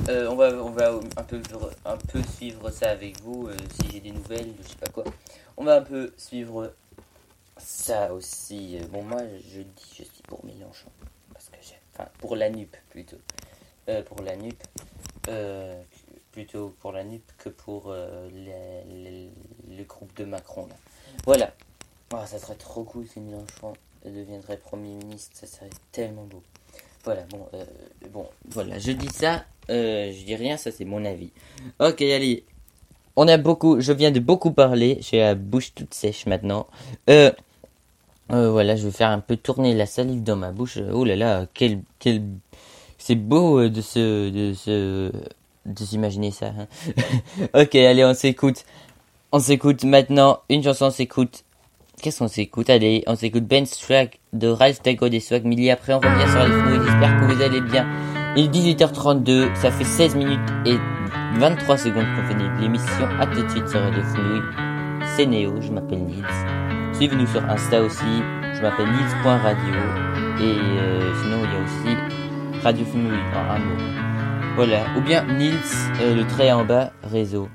Euh, 0.09 0.27
on 0.29 0.35
va, 0.35 0.53
on 0.53 0.71
va 0.71 0.93
un 1.17 1.23
peu, 1.23 1.41
un 1.85 1.97
peu 1.97 2.21
suivre 2.23 2.71
ça 2.71 2.89
avec 2.89 3.21
vous, 3.21 3.47
euh, 3.47 3.55
si 3.73 3.91
j'ai 3.91 3.99
des 3.99 4.11
nouvelles, 4.11 4.53
je 4.63 4.67
sais 4.69 4.75
pas 4.77 4.89
quoi. 4.89 5.03
On 5.57 5.65
va 5.65 5.75
un 5.75 5.81
peu 5.81 6.13
suivre 6.17 6.73
ça 7.57 8.13
aussi. 8.13 8.77
Bon, 8.91 9.03
moi, 9.03 9.21
je 9.53 9.59
dis, 9.59 9.89
je 9.89 10.03
suis 10.03 10.23
pour 10.27 10.43
Mélenchon, 10.45 10.89
parce 11.33 11.49
que 11.49 11.57
j'ai, 11.61 11.77
enfin, 11.93 12.09
pour 12.19 12.35
la 12.37 12.49
NUP 12.49 12.75
plutôt, 12.89 13.17
pour 14.05 14.21
la 14.23 14.35
NUP, 14.37 14.63
plutôt 16.31 16.73
pour 16.79 16.93
la 16.93 17.03
NUP 17.03 17.23
que 17.37 17.49
pour 17.49 17.93
le 17.93 19.83
groupe 19.83 20.15
de 20.15 20.23
Macron 20.25 20.65
là. 20.67 20.75
Voilà. 21.25 21.53
Ah, 22.13 22.25
ça 22.25 22.37
serait 22.37 22.55
trop 22.55 22.83
cool 22.83 23.07
si 23.07 23.19
Mélenchon 23.19 23.73
deviendrait 24.05 24.57
Premier 24.57 24.93
ministre, 24.95 25.31
ça 25.33 25.47
serait 25.47 25.69
tellement 25.91 26.23
beau. 26.25 26.43
Voilà, 27.05 27.23
bon, 27.29 27.47
euh, 27.53 27.65
bon, 28.11 28.27
voilà, 28.49 28.79
je 28.79 28.91
dis 28.91 29.09
ça, 29.09 29.43
euh, 29.69 30.11
je 30.11 30.25
dis 30.25 30.35
rien, 30.35 30.57
ça 30.57 30.71
c'est 30.71 30.85
mon 30.85 31.03
avis. 31.05 31.31
Ok, 31.79 32.01
allez, 32.01 32.45
on 33.15 33.27
a 33.27 33.37
beaucoup, 33.37 33.79
je 33.81 33.91
viens 33.93 34.11
de 34.11 34.19
beaucoup 34.19 34.51
parler, 34.51 34.99
j'ai 35.01 35.19
la 35.19 35.35
bouche 35.35 35.73
toute 35.73 35.93
sèche 35.93 36.25
maintenant. 36.25 36.67
Euh, 37.09 37.31
euh, 38.31 38.51
voilà, 38.51 38.75
je 38.75 38.85
vais 38.85 38.91
faire 38.91 39.09
un 39.09 39.19
peu 39.19 39.35
tourner 39.35 39.73
la 39.73 39.85
salive 39.85 40.23
dans 40.23 40.35
ma 40.35 40.51
bouche. 40.51 40.77
Oh 40.93 41.03
là 41.03 41.15
là, 41.15 41.45
quel, 41.53 41.81
quel, 41.99 42.23
c'est 42.97 43.15
beau 43.15 43.59
euh, 43.59 43.69
de 43.69 43.81
se, 43.81 44.29
de 44.29 44.53
se, 44.53 45.11
de 45.65 45.85
s'imaginer 45.85 46.31
ça. 46.31 46.53
hein. 46.57 46.67
ok, 47.53 47.75
allez, 47.75 48.05
on 48.05 48.13
s'écoute. 48.13 48.63
On 49.35 49.39
s'écoute 49.39 49.83
maintenant 49.83 50.41
une 50.47 50.61
chanson, 50.61 50.85
on 50.85 50.91
s'écoute. 50.91 51.43
Qu'est-ce 51.99 52.19
qu'on 52.19 52.27
s'écoute? 52.27 52.69
Allez, 52.69 53.03
on 53.07 53.15
s'écoute 53.15 53.45
Ben 53.45 53.65
Swag 53.65 54.19
de 54.31 54.47
Ralph 54.47 54.83
Taco 54.83 55.09
des 55.09 55.19
Swag 55.19 55.43
Milli. 55.43 55.71
Après, 55.71 55.91
on 55.95 55.99
revient 55.99 56.29
sur 56.29 56.43
les 56.43 56.51
fenouilles. 56.51 56.85
J'espère 56.85 57.19
que 57.19 57.33
vous 57.33 57.41
allez 57.41 57.61
bien. 57.61 57.87
Il 58.37 58.45
est 58.45 58.49
18h32, 58.49 59.55
ça 59.55 59.71
fait 59.71 59.85
16 59.85 60.17
minutes 60.17 60.39
et 60.67 60.77
23 61.39 61.77
secondes 61.79 62.05
qu'on 62.15 62.27
finit 62.27 62.47
l'émission. 62.61 63.07
À 63.19 63.25
tout 63.25 63.41
de 63.41 63.49
suite 63.49 63.67
sur 63.67 63.79
Radio 63.79 64.03
Fenouil. 64.03 64.41
C'est 65.15 65.25
Néo, 65.25 65.59
je 65.61 65.71
m'appelle 65.71 66.03
Nils. 66.03 66.23
Suivez-nous 66.93 67.25
sur 67.25 67.43
Insta 67.45 67.81
aussi. 67.81 68.21
Je 68.53 68.61
m'appelle 68.61 68.85
Nils.radio. 68.85 69.73
Et 70.41 70.59
euh, 70.59 71.11
sinon, 71.23 71.39
il 71.43 71.51
y 71.51 71.55
a 71.55 71.63
aussi 71.63 72.61
Radio 72.61 72.85
Fenouil 72.85 73.17
en 73.33 73.55
un. 73.55 74.55
Voilà. 74.55 74.83
Ou 74.95 75.01
bien 75.01 75.23
Nils, 75.23 75.57
euh, 76.01 76.13
le 76.13 76.27
trait 76.27 76.51
en 76.51 76.63
bas, 76.65 76.91
réseau. 77.01 77.47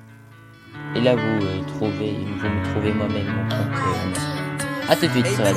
Et 0.94 1.00
là, 1.00 1.14
vous 1.14 1.46
euh, 1.46 1.62
trouvez, 1.66 2.16
vous 2.40 2.48
me 2.48 2.64
trouvez 2.72 2.92
moi-même 2.92 3.26
mon 3.26 3.48
compte. 3.48 3.78
à 4.88 4.96
tout 4.96 5.06
de 5.06 5.10
suite 5.10 5.26
sur 5.26 5.36
truck. 5.36 5.56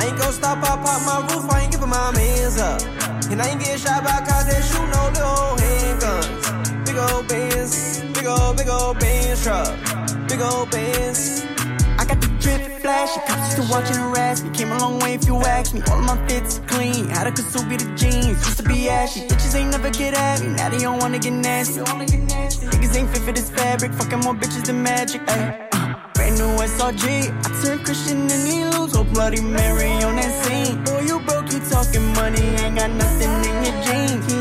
I 0.00 0.06
ain't 0.06 0.18
gon' 0.18 0.32
stop, 0.32 0.58
I 0.62 0.76
pop 0.76 1.02
my 1.04 1.18
roof, 1.24 1.48
I 1.50 1.62
ain't 1.62 1.72
giving 1.72 1.88
my 1.90 2.10
mans 2.12 2.58
up. 2.58 2.80
And 3.30 3.40
I 3.40 3.48
ain't 3.48 3.60
get 3.60 3.78
shot 3.78 4.02
by 4.02 4.20
cop 4.26 4.46
that 4.46 4.62
shoot 4.64 4.88
no 4.88 5.08
little 5.14 5.56
handguns. 5.56 6.39
Big 7.00 7.12
old 7.14 7.28
Benz, 7.28 8.00
big 8.12 8.26
old, 8.26 8.56
big 8.58 8.68
old 8.68 8.98
Benz 8.98 9.42
truck. 9.42 9.72
Big 10.28 10.40
old 10.42 10.70
Benz. 10.70 11.46
I 11.98 12.04
got 12.04 12.20
the 12.20 12.28
drip 12.40 12.60
flash, 12.82 13.14
cops 13.26 13.56
used 13.56 13.68
to 13.68 13.72
watch 13.72 13.88
and 13.88 13.96
harass 13.96 14.42
me. 14.42 14.50
Came 14.50 14.70
a 14.70 14.78
long 14.78 14.98
way 14.98 15.14
if 15.14 15.26
you 15.26 15.36
ask 15.36 15.72
me. 15.72 15.80
All 15.90 15.98
of 15.98 16.04
my 16.04 16.28
fits 16.28 16.60
clean, 16.66 17.08
had 17.08 17.26
a 17.26 17.30
Kasubi 17.30 17.78
the 17.78 17.88
jeans. 17.96 18.44
Used 18.44 18.58
to 18.58 18.64
be 18.64 18.90
ashy, 18.90 19.20
bitches 19.28 19.54
ain't 19.54 19.70
never 19.70 19.88
get 19.88 20.12
at 20.12 20.42
me. 20.42 20.48
Now 20.48 20.68
they 20.68 20.78
don't 20.78 20.98
wanna 20.98 21.18
get 21.18 21.32
nasty. 21.32 21.80
Niggas 21.80 22.94
ain't 22.94 23.08
fit 23.08 23.22
for 23.22 23.32
this 23.32 23.48
fabric, 23.48 23.94
fucking 23.94 24.20
more 24.20 24.34
bitches 24.34 24.66
than 24.66 24.82
magic. 24.82 25.22
Ay. 25.26 26.10
Brand 26.12 26.36
new 26.36 26.52
SRG, 26.58 27.32
I 27.46 27.64
turned 27.64 27.82
Christian 27.82 28.30
and 28.30 28.46
he 28.46 28.64
lose. 28.76 28.94
Oh 28.94 29.04
Bloody 29.04 29.40
Mary 29.40 29.90
on 30.04 30.16
that 30.16 30.32
scene. 30.44 30.84
Boy, 30.84 31.00
you 31.00 31.18
broke, 31.20 31.50
you 31.50 31.60
talking 31.60 32.06
money, 32.12 32.42
ain't 32.60 32.76
got 32.76 32.90
nothing 32.90 33.32
in 33.48 33.64
your 33.64 33.76
jeans. 33.84 34.39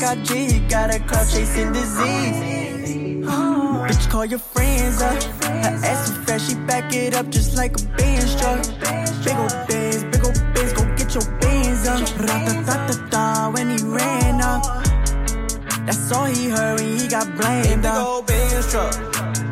He 0.00 0.06
ain't 0.06 0.30
nothing 0.30 0.30
like 0.30 0.62
IG, 0.62 0.70
got 0.70 0.94
a 0.94 0.98
cloud 1.00 1.28
chasing 1.28 1.72
disease. 1.72 3.26
Oh, 3.28 3.86
Bitch, 3.86 4.10
call 4.10 4.24
your 4.24 4.38
friends 4.38 5.02
up. 5.02 5.22
Her 5.22 5.78
ass 5.84 6.08
so 6.08 6.22
fast, 6.22 6.48
she 6.48 6.54
back 6.66 6.94
it 6.94 7.14
up 7.14 7.28
just 7.28 7.54
like 7.56 7.78
a 7.78 7.84
Benz 7.96 8.34
truck. 8.40 8.62
Big 9.24 9.36
ol' 9.36 9.48
Benz, 9.68 10.04
big 10.04 10.24
ol' 10.24 10.32
Benz, 10.54 10.72
go 10.72 10.84
get 10.96 11.14
your 11.14 11.38
Benz 11.40 11.86
up. 11.86 12.00
Ra-ta-ta-ta-ta 12.18 13.50
when 13.52 13.76
he 13.76 13.84
ran 13.84 14.40
up. 14.40 14.64
That's 15.84 16.12
all 16.12 16.24
he 16.24 16.48
heard 16.48 16.80
when 16.80 16.98
he 16.98 17.06
got 17.06 17.26
blamed 17.36 17.82
big 17.82 17.86
up. 17.86 18.06
old 18.06 18.26
Benz 18.26 18.70
truck. 18.70 18.94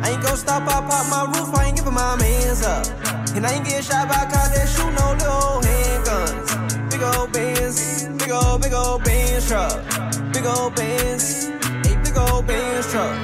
I 0.03 0.11
ain't 0.11 0.23
gon' 0.23 0.37
stop, 0.37 0.63
I 0.63 0.81
pop 0.89 1.05
my 1.09 1.25
roof, 1.37 1.53
I 1.53 1.65
ain't 1.67 1.77
giving 1.77 1.93
my 1.93 2.15
mans 2.15 2.63
up. 2.63 2.85
And 3.35 3.45
I 3.45 3.53
ain't 3.53 3.65
get 3.65 3.83
shot 3.83 4.07
by 4.07 4.25
cop 4.25 4.49
that 4.49 4.67
shoot 4.67 4.91
no 4.97 5.11
little 5.13 5.61
handguns. 5.61 6.48
Big 6.99 7.15
old 7.15 7.31
Benz, 7.31 8.03
big 8.17 8.29
old, 8.29 8.61
big 8.61 8.73
old 8.73 9.01
Benz 9.05 9.47
truck. 9.47 9.71
Big 10.33 10.45
old 10.45 10.75
Benz, 10.75 11.47
hey, 11.47 11.95
big 12.03 12.17
old 12.17 12.45
Benz 12.45 12.91
truck. 12.91 13.15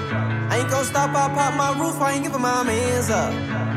I 0.49 0.59
ain't 0.59 0.69
gon' 0.69 0.85
stop, 0.85 1.09
I 1.09 1.27
pop 1.35 1.53
my 1.55 1.77
roof, 1.77 1.99
I 1.99 2.13
ain't 2.13 2.23
giving 2.23 2.39
my 2.39 2.63
mans 2.63 3.09
up. 3.09 3.33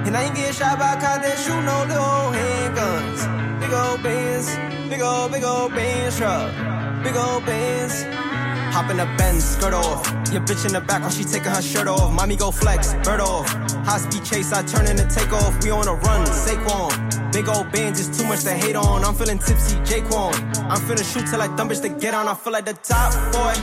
And 0.07 0.17
I 0.17 0.23
ain't 0.27 0.37
get 0.37 0.55
shot 0.55 0.79
by 0.79 0.95
cop 1.01 1.21
that 1.23 1.37
shoot 1.37 1.63
no 1.67 1.83
little 1.91 2.31
handguns. 2.31 3.61
Big 3.61 3.73
old 3.73 4.01
Benz, 4.05 4.57
big 4.89 5.03
old, 5.03 5.33
big 5.33 5.43
old 5.43 5.75
Benz 5.75 6.17
truck. 6.17 6.53
Big 7.03 7.17
old 7.17 7.45
Benz. 7.45 8.28
Hop 8.79 8.93
in 8.93 8.99
the 8.99 9.07
Benz, 9.19 9.43
skirt 9.45 9.75
off. 9.75 10.07
Your 10.31 10.41
bitch 10.43 10.65
in 10.65 10.73
the 10.73 10.81
back 10.81 11.01
while 11.01 11.11
she 11.11 11.25
taking 11.25 11.51
her 11.51 11.61
shirt 11.61 11.89
off. 11.89 12.13
Mommy 12.13 12.37
go 12.37 12.53
flex, 12.53 12.95
bird 13.03 13.19
off. 13.19 13.51
High 13.83 13.99
speed 13.99 14.25
chase, 14.25 14.53
I 14.53 14.63
turn 14.63 14.87
in 14.87 14.95
the 14.95 15.03
take 15.03 15.33
off. 15.33 15.53
We 15.65 15.73
on 15.73 15.89
a 15.89 15.95
run, 15.95 16.25
Saquon. 16.27 17.33
Big 17.33 17.49
old 17.49 17.73
bands 17.73 17.99
is 17.99 18.07
too 18.17 18.25
much 18.29 18.45
to 18.45 18.53
hate 18.53 18.77
on. 18.77 19.05
I'm 19.05 19.17
feeling 19.17 19.41
tipsy, 19.41 19.75
Jaquan. 19.79 20.33
I'm 20.71 20.79
finna 20.87 21.03
shoot 21.03 21.27
till 21.27 21.43
I 21.43 21.49
dumb 21.57 21.69
bitch 21.69 21.83
to 21.83 21.89
get 21.89 22.15
on. 22.15 22.29
I 22.29 22.35
feel 22.35 22.53
like 22.53 22.67
the 22.67 22.75
top 22.75 23.11
boy. 23.35 23.55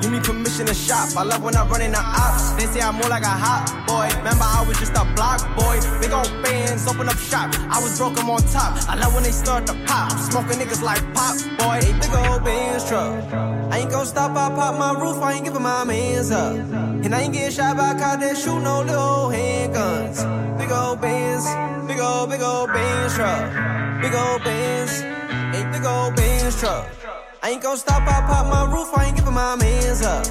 You 0.00 0.11
need 0.22 0.26
permission 0.26 0.66
to 0.66 0.74
shop. 0.74 1.08
I 1.16 1.22
love 1.24 1.42
when 1.42 1.56
I 1.56 1.66
run 1.66 1.82
in 1.82 1.92
the 1.92 1.98
ops. 1.98 2.52
They 2.52 2.66
say 2.66 2.80
I'm 2.80 2.96
more 2.96 3.08
like 3.08 3.22
a 3.22 3.36
hot 3.44 3.66
boy. 3.86 4.08
Remember, 4.18 4.44
I 4.44 4.64
was 4.66 4.78
just 4.78 4.92
a 4.92 5.04
block 5.14 5.40
boy. 5.56 5.80
Big 6.00 6.12
old 6.12 6.30
bands, 6.42 6.86
open 6.86 7.08
up 7.08 7.18
shop. 7.18 7.54
I 7.70 7.80
was 7.82 7.98
broke, 7.98 8.18
I'm 8.18 8.30
on 8.30 8.42
top. 8.52 8.76
I 8.88 8.96
love 8.96 9.14
when 9.14 9.22
they 9.22 9.30
start 9.30 9.66
to 9.66 9.74
pop. 9.86 10.12
Smoking 10.12 10.58
niggas 10.58 10.82
like 10.82 11.02
pop 11.14 11.36
boy. 11.58 11.80
Hey, 11.82 11.92
big 11.92 12.14
old 12.14 12.44
bands 12.44 12.88
truck. 12.88 13.32
I 13.72 13.78
ain't 13.78 13.90
gon' 13.90 14.06
stop, 14.06 14.32
I 14.32 14.48
pop 14.54 14.78
my 14.78 14.92
roof, 15.00 15.22
I 15.22 15.34
ain't 15.34 15.44
giving 15.44 15.62
my 15.62 15.84
mans 15.84 16.30
up. 16.30 16.54
And 16.54 17.14
I 17.14 17.22
ain't 17.22 17.32
getting 17.32 17.50
shot 17.50 17.76
by 17.76 17.94
cop 17.98 18.20
that 18.20 18.36
shoot 18.36 18.60
no 18.60 18.82
little 18.82 19.30
handguns. 19.32 20.18
Big 20.58 20.70
old 20.70 21.00
bands, 21.00 21.46
big 21.86 22.00
old, 22.00 22.30
big 22.30 22.42
old 22.42 22.68
bands 22.68 23.14
truck. 23.14 24.02
Big 24.02 24.14
old 24.14 24.42
bands, 24.44 25.00
hey, 25.00 25.64
big 25.72 25.84
old 25.84 26.14
bands 26.16 26.60
truck. 26.60 27.01
I 27.44 27.50
ain't 27.50 27.62
gon' 27.62 27.76
stop, 27.76 28.02
I 28.02 28.20
pop 28.24 28.46
my 28.46 28.72
roof, 28.72 28.96
I 28.96 29.06
ain't 29.06 29.16
giving 29.16 29.34
my 29.34 29.56
mans 29.56 30.02
up. 30.02 30.24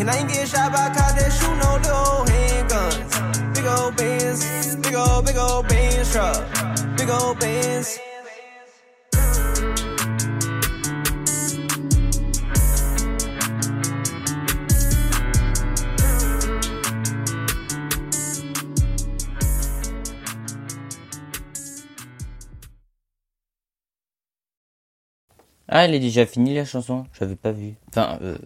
And 0.00 0.10
I 0.10 0.16
ain't 0.16 0.28
getting 0.28 0.46
shot 0.46 0.72
by 0.72 0.86
a 0.86 0.94
cop 0.94 1.14
that 1.16 1.30
shoot 1.30 1.56
no 1.62 1.76
little 1.76 2.26
handguns. 2.26 3.54
Big 3.54 3.66
old 3.66 3.96
bands, 3.96 4.74
big 4.74 4.94
old, 4.96 5.24
big 5.24 5.36
old 5.36 5.68
bands 5.68 6.12
truck. 6.12 6.96
Big 6.96 7.08
old 7.08 7.38
bands. 7.38 8.00
Ah, 25.68 25.84
elle 25.84 25.94
est 25.94 26.00
déjà 26.00 26.26
finie 26.26 26.54
la 26.54 26.64
chanson 26.64 27.04
J'avais 27.18 27.36
pas 27.36 27.50
vu. 27.52 27.74
Enfin, 27.88 28.18
euh, 28.22 28.36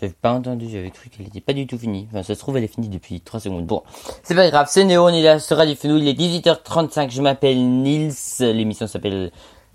j'avais 0.00 0.12
pas 0.12 0.32
entendu, 0.32 0.68
j'avais 0.70 0.90
cru 0.90 1.08
qu'elle 1.08 1.26
était 1.28 1.40
pas 1.40 1.52
du 1.52 1.66
tout 1.66 1.78
finie. 1.78 2.08
Enfin, 2.10 2.22
ça 2.22 2.34
se 2.34 2.38
trouve, 2.40 2.56
elle 2.56 2.64
est 2.64 2.74
finie 2.74 2.88
depuis 2.88 3.20
3 3.20 3.40
secondes. 3.40 3.66
Bon, 3.66 3.82
c'est 4.22 4.34
pas 4.34 4.48
grave, 4.50 4.66
c'est 4.68 4.84
Néo, 4.84 5.04
on 5.04 5.08
est 5.08 5.22
là 5.22 5.38
sur 5.38 5.56
Radio 5.56 5.74
Fenouil, 5.76 6.02
il 6.02 6.08
est 6.08 6.18
18h35, 6.18 7.10
je 7.10 7.22
m'appelle 7.22 7.64
Nils, 7.64 8.12
l'émission 8.40 8.86
s'appelle 8.88 9.30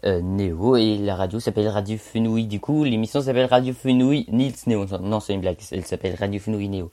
euh, 0.05 0.21
Néo 0.21 0.75
et 0.75 0.97
la 0.97 1.15
radio 1.15 1.39
s'appelle 1.39 1.67
Radio 1.69 1.97
Fenouil. 1.97 2.47
Du 2.47 2.59
coup, 2.59 2.83
l'émission 2.83 3.21
s'appelle 3.21 3.45
Radio 3.45 3.73
Fenouil, 3.73 4.25
Nils 4.29 4.55
Néo. 4.67 4.85
Non, 5.01 5.19
c'est 5.21 5.33
une 5.33 5.41
blague, 5.41 5.57
elle 5.71 5.85
s'appelle 5.85 6.15
Radio 6.19 6.39
Fenouil 6.39 6.67
Néo. 6.67 6.91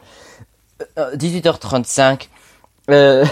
euh, 0.99 1.17
18h35. 1.17 2.29
Euh, 2.91 3.25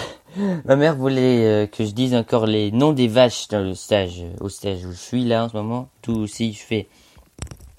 ma 0.65 0.75
mère 0.75 0.95
voulait 0.95 1.45
euh, 1.45 1.67
que 1.67 1.85
je 1.85 1.91
dise 1.91 2.15
encore 2.15 2.45
les 2.45 2.71
noms 2.71 2.93
des 2.93 3.07
vaches 3.07 3.47
dans 3.47 3.63
le 3.63 3.73
stage, 3.75 4.23
au 4.39 4.49
stage 4.49 4.85
où 4.85 4.91
je 4.91 4.97
suis 4.97 5.25
là 5.25 5.45
en 5.45 5.49
ce 5.49 5.57
moment. 5.57 5.89
Tout 6.01 6.13
aussi, 6.13 6.53
je 6.53 6.61
fais 6.61 6.87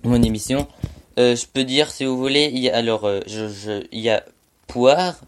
mon 0.05 0.23
émission. 0.23 0.69
Euh, 1.19 1.35
je 1.35 1.47
peux 1.47 1.65
dire 1.65 1.91
si 1.91 2.05
vous 2.05 2.17
voulez. 2.17 2.51
Il 2.53 2.59
y 2.59 2.71
a, 2.71 2.77
alors, 2.77 3.05
euh, 3.07 3.21
y 3.93 4.09
a 4.09 4.25
Poire, 4.67 5.21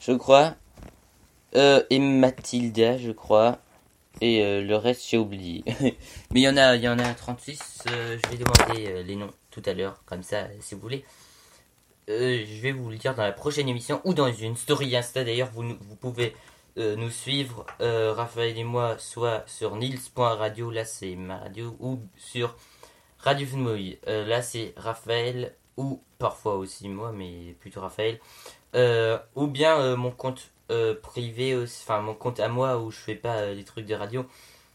je 0.00 0.12
crois, 0.12 0.54
et 1.54 1.98
Mathilda, 1.98 2.96
je 2.96 3.10
crois, 3.10 3.58
et 4.20 4.62
le 4.62 4.76
reste 4.76 5.02
j'ai 5.08 5.18
oublié. 5.18 5.64
Mais 6.30 6.40
il 6.40 6.42
y 6.42 6.48
en 6.48 6.56
a, 6.56 6.76
y 6.76 6.88
en 6.88 6.98
a 6.98 7.12
36. 7.12 7.84
euh, 7.90 8.18
je 8.24 8.30
vais 8.30 8.36
demander 8.36 9.02
les 9.02 9.16
noms 9.16 9.30
tout 9.50 9.62
à 9.66 9.72
l'heure, 9.74 10.00
comme 10.06 10.22
ça, 10.22 10.46
si 10.60 10.74
vous 10.74 10.80
voulez. 10.80 11.04
Je 12.08 12.60
vais 12.60 12.72
vous 12.72 12.88
le 12.88 12.96
dire 12.96 13.14
dans 13.14 13.22
la 13.22 13.32
prochaine 13.32 13.68
émission 13.68 14.00
ou 14.04 14.14
dans 14.14 14.32
une 14.32 14.56
story 14.56 14.96
Insta. 14.96 15.24
D'ailleurs, 15.24 15.50
vous, 15.52 15.62
vous 15.62 15.96
pouvez 15.96 16.34
euh, 16.78 16.96
nous 16.96 17.10
suivre, 17.10 17.66
euh, 17.80 18.12
Raphaël 18.12 18.58
et 18.58 18.64
moi, 18.64 18.98
soit 18.98 19.44
sur 19.46 19.76
nils.radio, 19.76 20.70
là 20.70 20.84
c'est 20.84 21.14
ma 21.14 21.38
radio, 21.38 21.76
ou 21.80 22.00
sur 22.16 22.56
Radio 23.18 23.46
Funmoy. 23.46 23.98
Euh, 24.08 24.26
là 24.26 24.42
c'est 24.42 24.74
Raphaël, 24.76 25.54
ou 25.76 26.02
parfois 26.18 26.56
aussi 26.56 26.88
moi, 26.88 27.12
mais 27.12 27.54
plutôt 27.60 27.80
Raphaël. 27.80 28.20
Euh, 28.74 29.18
ou 29.36 29.46
bien 29.46 29.78
euh, 29.78 29.96
mon 29.96 30.10
compte 30.10 30.50
euh, 30.70 30.94
privé, 31.00 31.56
enfin 31.56 32.00
mon 32.00 32.14
compte 32.14 32.40
à 32.40 32.48
moi 32.48 32.78
où 32.78 32.90
je 32.90 32.98
fais 32.98 33.14
pas 33.14 33.54
des 33.54 33.64
trucs 33.64 33.86
de 33.86 33.94
radio. 33.94 34.26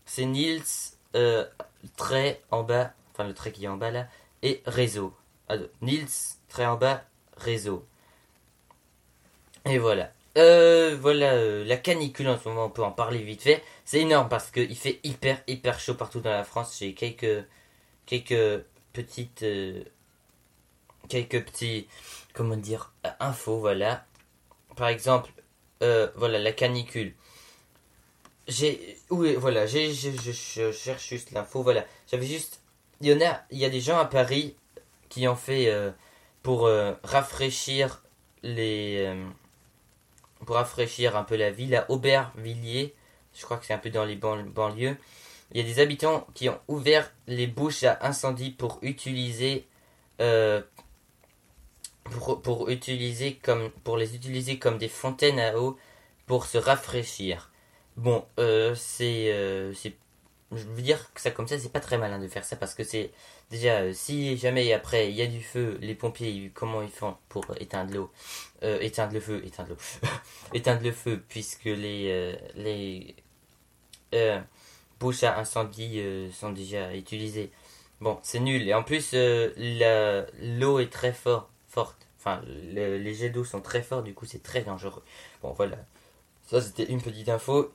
C'est 0.05 0.25
Nils, 0.25 0.63
trait 1.97 2.41
en 2.51 2.63
bas, 2.63 2.93
enfin 3.11 3.25
le 3.27 3.33
trait 3.33 3.51
qui 3.51 3.65
est 3.65 3.67
en 3.67 3.77
bas 3.77 3.91
là, 3.91 4.07
et 4.41 4.61
réseau. 4.65 5.13
Ah, 5.49 5.55
Nils, 5.81 6.07
trait 6.47 6.65
en 6.65 6.75
bas, 6.77 7.03
réseau. 7.37 7.85
Et 9.65 9.77
voilà. 9.77 10.11
Euh, 10.39 10.95
voilà, 10.99 11.33
euh, 11.33 11.65
la 11.65 11.75
canicule 11.75 12.29
en 12.29 12.39
ce 12.39 12.47
moment, 12.47 12.65
on 12.65 12.69
peut 12.69 12.83
en 12.83 12.91
parler 12.91 13.21
vite 13.21 13.41
fait. 13.41 13.61
C'est 13.83 13.99
énorme 13.99 14.29
parce 14.29 14.51
qu'il 14.51 14.75
fait 14.75 14.99
hyper, 15.03 15.41
hyper 15.47 15.79
chaud 15.79 15.95
partout 15.95 16.21
dans 16.21 16.31
la 16.31 16.45
France. 16.45 16.77
J'ai 16.79 16.93
quelques, 16.93 17.45
quelques 18.05 18.63
petites, 18.93 19.43
euh, 19.43 19.83
quelques 21.09 21.43
petits, 21.43 21.87
comment 22.33 22.55
dire, 22.55 22.93
infos, 23.19 23.59
voilà. 23.59 24.05
Par 24.77 24.87
exemple, 24.87 25.31
voilà, 25.81 26.39
la 26.39 26.53
canicule. 26.53 27.13
J'ai, 28.47 28.97
oui, 29.09 29.35
voilà, 29.35 29.65
j'ai, 29.65 29.93
je, 29.93 30.71
cherche 30.71 31.09
juste 31.09 31.31
l'info, 31.31 31.63
voilà. 31.63 31.85
J'avais 32.09 32.25
juste, 32.25 32.61
il 33.01 33.07
y 33.07 33.25
il 33.51 33.57
y 33.59 33.65
a 33.65 33.69
des 33.69 33.81
gens 33.81 33.97
à 33.99 34.05
Paris 34.05 34.55
qui 35.09 35.27
ont 35.27 35.35
fait 35.35 35.71
pour 36.43 36.69
rafraîchir 37.03 38.03
les, 38.43 39.13
pour 40.45 40.55
rafraîchir 40.55 41.15
un 41.15 41.23
peu 41.23 41.35
la 41.35 41.51
ville 41.51 41.75
à 41.75 41.89
Aubervilliers. 41.89 42.95
Je 43.33 43.43
crois 43.43 43.57
que 43.57 43.65
c'est 43.65 43.73
un 43.73 43.79
peu 43.79 43.89
dans 43.89 44.05
les 44.05 44.15
ban- 44.15 44.43
banlieues. 44.43 44.97
Il 45.51 45.57
y 45.57 45.63
a 45.63 45.63
des 45.63 45.79
habitants 45.79 46.27
qui 46.33 46.49
ont 46.49 46.59
ouvert 46.67 47.11
les 47.27 47.47
bouches 47.47 47.83
à 47.83 47.99
incendie 48.05 48.51
pour 48.51 48.79
utiliser 48.81 49.67
euh, 50.21 50.61
pour, 52.43 52.69
utiliser 52.69 53.35
comme 53.35 53.69
pour 53.83 53.97
les 53.97 54.15
utiliser 54.15 54.59
comme 54.59 54.77
des 54.77 54.89
fontaines 54.89 55.39
à 55.39 55.57
eau 55.57 55.77
pour 56.25 56.45
se 56.45 56.57
rafraîchir. 56.57 57.51
Bon, 57.97 58.25
euh, 58.39 58.75
c'est 58.75 59.31
euh, 59.31 59.73
c'est 59.73 59.95
je 60.51 60.63
veux 60.63 60.81
dire 60.81 61.13
que 61.13 61.21
ça 61.21 61.31
comme 61.31 61.47
ça 61.47 61.59
c'est 61.59 61.71
pas 61.71 61.79
très 61.79 61.97
malin 61.97 62.19
de 62.19 62.27
faire 62.27 62.43
ça 62.45 62.55
parce 62.55 62.73
que 62.75 62.83
c'est 62.83 63.11
déjà 63.51 63.79
euh, 63.81 63.93
si 63.93 64.37
jamais 64.37 64.73
après 64.73 65.09
il 65.09 65.15
y 65.15 65.21
a 65.21 65.27
du 65.27 65.41
feu, 65.43 65.77
les 65.81 65.95
pompiers 65.95 66.51
comment 66.53 66.81
ils 66.81 66.89
font 66.89 67.15
pour 67.29 67.45
éteindre 67.59 67.93
l'eau, 67.93 68.11
euh, 68.63 68.79
éteindre 68.81 69.13
le 69.13 69.19
feu, 69.19 69.41
éteindre 69.45 69.69
l'eau, 69.69 69.77
éteindre 70.53 70.83
le 70.83 70.91
feu 70.91 71.23
puisque 71.29 71.65
les 71.65 72.07
euh, 72.09 72.35
les 72.55 73.15
bouches 74.99 75.23
à 75.23 75.37
incendie 75.39 76.01
sont 76.33 76.51
déjà 76.51 76.93
utilisées. 76.95 77.51
Bon, 78.01 78.17
c'est 78.23 78.39
nul 78.39 78.67
et 78.67 78.73
en 78.73 78.83
plus 78.83 79.13
l'eau 79.13 80.79
est 80.79 80.91
très 80.91 81.13
fort, 81.13 81.49
forte. 81.67 81.97
Enfin, 82.19 82.41
le- 82.47 82.97
les 82.97 83.13
jets 83.13 83.29
d'eau 83.29 83.43
sont 83.45 83.61
très 83.61 83.81
forts, 83.81 84.03
du 84.03 84.13
coup 84.13 84.25
c'est 84.25 84.43
très 84.43 84.61
dangereux. 84.61 85.03
Bon, 85.41 85.51
voilà. 85.53 85.77
Ça 86.47 86.61
c'était 86.61 86.85
une 86.85 87.01
petite 87.01 87.29
info. 87.29 87.71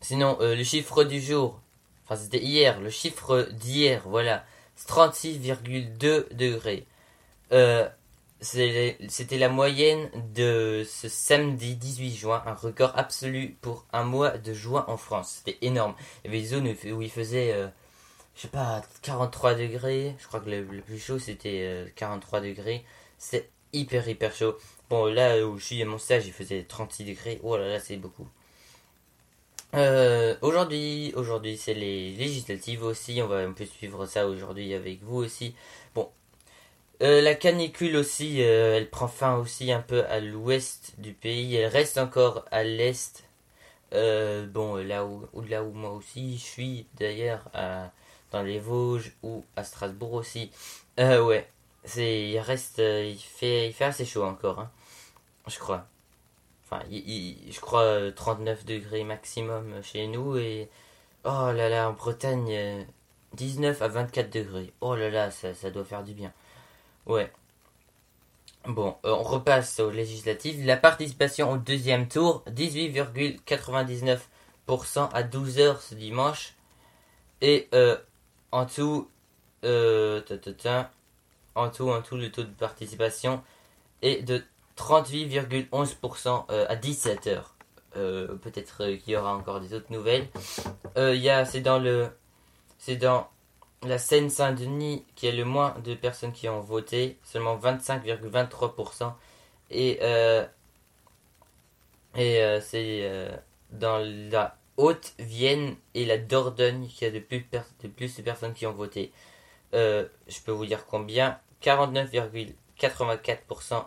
Sinon, 0.00 0.38
euh, 0.40 0.54
le 0.54 0.64
chiffre 0.64 1.04
du 1.04 1.20
jour, 1.20 1.60
enfin 2.04 2.16
c'était 2.16 2.42
hier, 2.42 2.80
le 2.80 2.90
chiffre 2.90 3.48
d'hier, 3.52 4.02
voilà, 4.06 4.44
c'est 4.76 4.88
36,2 4.88 6.34
degrés. 6.34 6.86
Euh, 7.52 7.88
C'était 8.40 9.38
la 9.38 9.48
moyenne 9.48 10.10
de 10.34 10.84
ce 10.88 11.08
samedi 11.08 11.74
18 11.76 12.14
juin, 12.16 12.42
un 12.46 12.54
record 12.54 12.92
absolu 12.96 13.56
pour 13.62 13.86
un 13.92 14.04
mois 14.04 14.36
de 14.38 14.52
juin 14.52 14.84
en 14.88 14.96
France. 14.98 15.42
C'était 15.44 15.58
énorme. 15.66 15.94
Il 16.24 16.28
y 16.28 16.34
avait 16.34 16.42
des 16.42 16.48
zones 16.48 16.68
où 16.94 17.02
il 17.02 17.10
faisait, 17.10 17.52
euh, 17.52 17.68
je 18.36 18.42
sais 18.42 18.48
pas, 18.48 18.82
43 19.02 19.54
degrés. 19.54 20.14
Je 20.18 20.26
crois 20.26 20.40
que 20.40 20.50
le, 20.50 20.64
plus 20.82 20.98
chaud 20.98 21.18
c'était 21.18 21.62
euh, 21.64 21.88
43 21.96 22.40
degrés. 22.42 22.84
C'est 23.18 23.48
hyper 23.72 24.06
hyper 24.08 24.34
chaud. 24.34 24.56
Bon, 24.90 25.06
là 25.06 25.44
où 25.46 25.58
je 25.58 25.64
suis 25.64 25.82
à 25.82 25.86
mon 25.86 25.98
stage, 25.98 26.26
il 26.26 26.32
faisait 26.32 26.62
36 26.64 27.04
degrés. 27.04 27.40
Oh 27.42 27.56
là 27.56 27.68
là, 27.68 27.80
c'est 27.80 27.96
beaucoup. 27.96 28.28
Euh, 29.74 30.36
aujourd'hui, 30.42 31.12
aujourd'hui 31.16 31.56
c'est 31.56 31.74
les 31.74 32.12
législatives 32.12 32.82
aussi. 32.82 33.20
On 33.22 33.26
va 33.26 33.38
un 33.38 33.52
peu 33.52 33.64
suivre 33.66 34.06
ça 34.06 34.26
aujourd'hui 34.26 34.74
avec 34.74 35.02
vous 35.02 35.16
aussi. 35.16 35.54
Bon, 35.94 36.10
Euh, 37.02 37.20
la 37.22 37.34
canicule 37.34 37.96
aussi, 37.96 38.42
euh, 38.42 38.76
elle 38.78 38.90
prend 38.90 39.08
fin 39.08 39.36
aussi 39.36 39.72
un 39.72 39.82
peu 39.82 40.04
à 40.06 40.20
l'ouest 40.20 40.94
du 40.98 41.12
pays. 41.14 41.56
Elle 41.56 41.66
reste 41.68 41.98
encore 41.98 42.44
à 42.50 42.64
l'est. 42.64 43.24
Bon, 44.52 44.76
là 44.76 45.04
où, 45.06 45.26
là 45.48 45.62
où 45.64 45.72
moi 45.72 45.90
aussi 45.92 46.36
je 46.38 46.44
suis 46.44 46.86
d'ailleurs, 46.98 47.50
dans 48.32 48.42
les 48.42 48.58
Vosges 48.60 49.12
ou 49.22 49.44
à 49.56 49.64
Strasbourg 49.64 50.14
aussi. 50.14 50.50
Ouais, 50.98 51.48
c'est, 51.84 52.28
il 52.30 52.38
reste, 52.40 52.78
il 52.78 53.18
fait, 53.18 53.68
il 53.68 53.72
fait 53.74 53.84
assez 53.86 54.04
chaud 54.04 54.24
encore, 54.24 54.60
hein, 54.60 54.70
je 55.48 55.58
crois. 55.58 55.86
Enfin, 56.68 56.82
je 56.90 57.60
crois 57.60 57.82
euh, 57.82 58.10
39 58.10 58.64
degrés 58.64 59.04
maximum 59.04 59.82
chez 59.82 60.08
nous 60.08 60.36
et 60.36 60.68
oh 61.24 61.52
là 61.52 61.68
là 61.68 61.88
en 61.88 61.92
Bretagne 61.92 62.48
euh, 62.50 62.82
19 63.36 63.80
à 63.82 63.88
24 63.88 64.30
degrés. 64.32 64.72
Oh 64.80 64.96
là 64.96 65.10
là, 65.10 65.30
ça, 65.30 65.70
doit 65.70 65.84
faire 65.84 66.02
du 66.02 66.14
bien. 66.14 66.32
Ouais. 67.06 67.30
Bon, 68.66 68.96
euh, 69.04 69.12
on 69.12 69.22
repasse 69.22 69.78
aux 69.78 69.90
législatives. 69.90 70.64
La 70.66 70.76
participation 70.76 71.52
au 71.52 71.56
deuxième 71.58 72.08
tour, 72.08 72.42
18,99% 72.48 74.18
à 75.12 75.22
12h 75.22 75.80
ce 75.80 75.94
dimanche. 75.94 76.54
Et 77.40 77.68
euh, 77.74 77.96
en 78.50 78.66
tout, 78.66 79.08
euh, 79.64 80.20
en 81.54 81.68
tout, 81.70 81.90
en 81.90 82.02
tout, 82.02 82.16
le 82.16 82.32
taux 82.32 82.42
de 82.42 82.48
participation 82.48 83.42
est 84.02 84.22
de 84.22 84.42
38,11% 84.76 86.44
euh, 86.50 86.66
à 86.68 86.76
17h. 86.76 87.42
Euh, 87.96 88.36
Peut-être 88.36 88.84
euh, 88.84 88.96
qu'il 88.96 89.14
y 89.14 89.16
aura 89.16 89.34
encore 89.34 89.60
des 89.60 89.74
autres 89.74 89.90
nouvelles. 89.90 90.28
C'est 90.94 91.60
dans 91.60 91.78
le, 91.78 92.08
c'est 92.78 92.96
dans 92.96 93.28
la 93.82 93.98
Seine-Saint-Denis 93.98 95.04
qui 95.14 95.28
a 95.28 95.32
le 95.32 95.44
moins 95.44 95.74
de 95.84 95.94
personnes 95.94 96.32
qui 96.32 96.48
ont 96.48 96.60
voté, 96.60 97.18
seulement 97.22 97.56
25,23%. 97.56 99.12
Et, 99.70 100.00
et 102.16 102.60
c'est 102.60 103.30
dans 103.72 103.98
la 104.30 104.56
Haute-Vienne 104.76 105.74
et 105.94 106.06
la 106.06 106.18
Dordogne 106.18 106.86
qui 106.88 107.04
a 107.04 107.10
de 107.10 107.18
plus, 107.18 107.44
de 107.82 107.88
plus 107.88 108.16
de 108.16 108.22
personnes 108.22 108.54
qui 108.54 108.66
ont 108.66 108.72
voté. 108.72 109.12
Je 109.72 110.06
peux 110.44 110.52
vous 110.52 110.66
dire 110.66 110.86
combien? 110.86 111.38
49,84% 111.62 113.84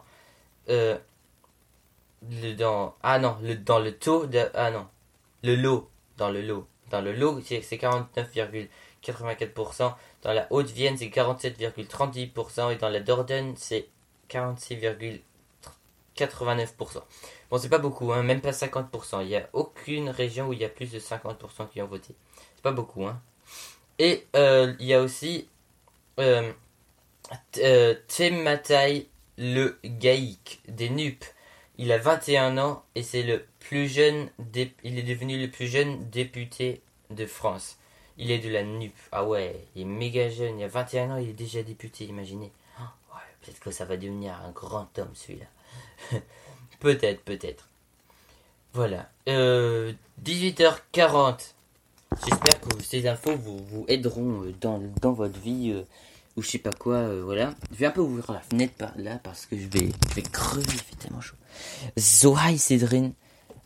euh, 0.70 0.98
le 2.30 2.54
dans 2.54 2.96
ah 3.02 3.20
non 3.20 3.38
le 3.42 3.56
dans 3.56 3.80
le 3.80 3.98
taux 3.98 4.26
de 4.26 4.50
ah 4.54 4.72
non 4.72 4.88
le 5.44 5.56
lot 5.56 5.90
dans 6.18 6.30
le 6.30 6.42
lot 6.42 6.68
dans 6.90 7.02
le 7.02 7.14
lot 7.14 7.40
c'est 7.46 7.62
c'est 7.62 7.78
49,84% 7.78 9.94
dans 10.24 10.34
la 10.34 10.48
Haute-Vienne 10.52 10.98
c'est 10.98 11.08
47,38% 11.08 12.74
et 12.74 12.76
dans 12.76 12.90
la 12.90 13.00
Dordogne 13.00 13.54
c'est 13.56 13.88
46,89% 14.30 15.22
bon 17.50 17.58
c'est 17.58 17.70
pas 17.70 17.78
beaucoup 17.78 18.12
hein, 18.12 18.24
même 18.24 18.42
pas 18.42 18.52
50% 18.52 19.24
il 19.24 19.30
y 19.30 19.36
a 19.36 19.50
aucune 19.54 20.10
région 20.10 20.48
où 20.48 20.54
il 20.54 20.60
y 20.60 20.66
a 20.66 20.70
plus 20.70 20.92
de 20.92 21.00
50% 21.00 21.70
qui 21.70 21.82
ont 21.82 21.88
voté. 21.88 22.16
C'est 22.56 22.64
pas 22.64 22.72
beaucoup 22.72 23.06
hein. 23.06 23.22
Et 24.00 24.26
euh, 24.36 24.74
il 24.80 24.86
y 24.86 24.94
a 24.94 25.02
aussi 25.02 25.48
euh, 26.20 26.52
euh, 27.58 27.96
le 29.40 29.80
Gaïk 29.84 30.62
des 30.68 30.90
NUP. 30.90 31.24
Il 31.78 31.92
a 31.94 31.98
21 31.98 32.58
ans 32.58 32.84
et 32.96 33.04
c'est 33.04 33.24
le 33.24 33.46
plus 33.60 33.88
jeune 33.88 34.30
dé- 34.38 34.74
il 34.84 35.00
est 35.00 35.04
devenu 35.04 35.40
le 35.40 35.50
plus 35.50 35.68
jeune 35.68 36.08
député 36.10 36.82
de 37.10 37.26
France. 37.26 37.78
Il 38.18 38.32
est 38.32 38.40
de 38.40 38.50
la 38.50 38.64
NUP. 38.64 38.94
Ah 39.14 39.26
ouais, 39.26 39.66
il 39.76 39.84
est 39.84 39.86
méga 39.86 40.30
jeune, 40.30 40.60
il 40.60 40.64
a 40.66 40.68
21 40.68 41.12
ans, 41.12 41.18
il 41.18 41.30
est 41.30 41.34
déjà 41.34 41.64
député, 41.64 42.04
imaginez. 42.06 42.52
Ouais, 42.80 43.20
peut-être 43.42 43.62
que 43.62 43.72
ça 43.72 43.86
va 43.86 43.96
devenir 43.96 44.34
un 44.46 44.52
grand 44.52 44.90
homme 45.00 45.14
celui-là. 45.14 45.46
peut-être, 46.82 47.22
peut-être. 47.24 47.68
Voilà. 48.74 49.10
Euh, 49.30 49.94
18h40. 50.24 51.54
J'espère 52.26 52.60
que 52.62 52.84
ces 52.84 53.08
infos 53.08 53.36
vous, 53.38 53.58
vous 53.66 53.86
aideront 53.88 54.44
euh, 54.44 54.54
dans, 54.60 54.82
dans 55.02 55.14
votre 55.14 55.40
vie 55.40 55.72
euh, 55.72 55.84
je 56.42 56.50
sais 56.50 56.58
pas 56.58 56.72
quoi. 56.72 56.96
euh, 56.96 57.22
voilà. 57.24 57.54
Je 57.72 57.78
vais 57.78 57.86
un 57.86 57.92
peu 57.92 58.02
ouvrir 58.02 58.32
la 58.32 58.42
fenêtre 58.42 58.74
par 58.74 58.92
là 58.98 59.20
parce 59.24 59.46
que 59.46 59.58
je 59.58 59.68
vais, 59.68 59.90
je 60.10 60.16
vais 60.16 60.22
crever. 60.22 60.64
Il 60.66 60.80
fait 60.80 60.96
tellement 60.98 61.22
chaud. 61.22 61.36
So 61.98 62.36
heiß 62.38 62.70
drin. 62.80 63.12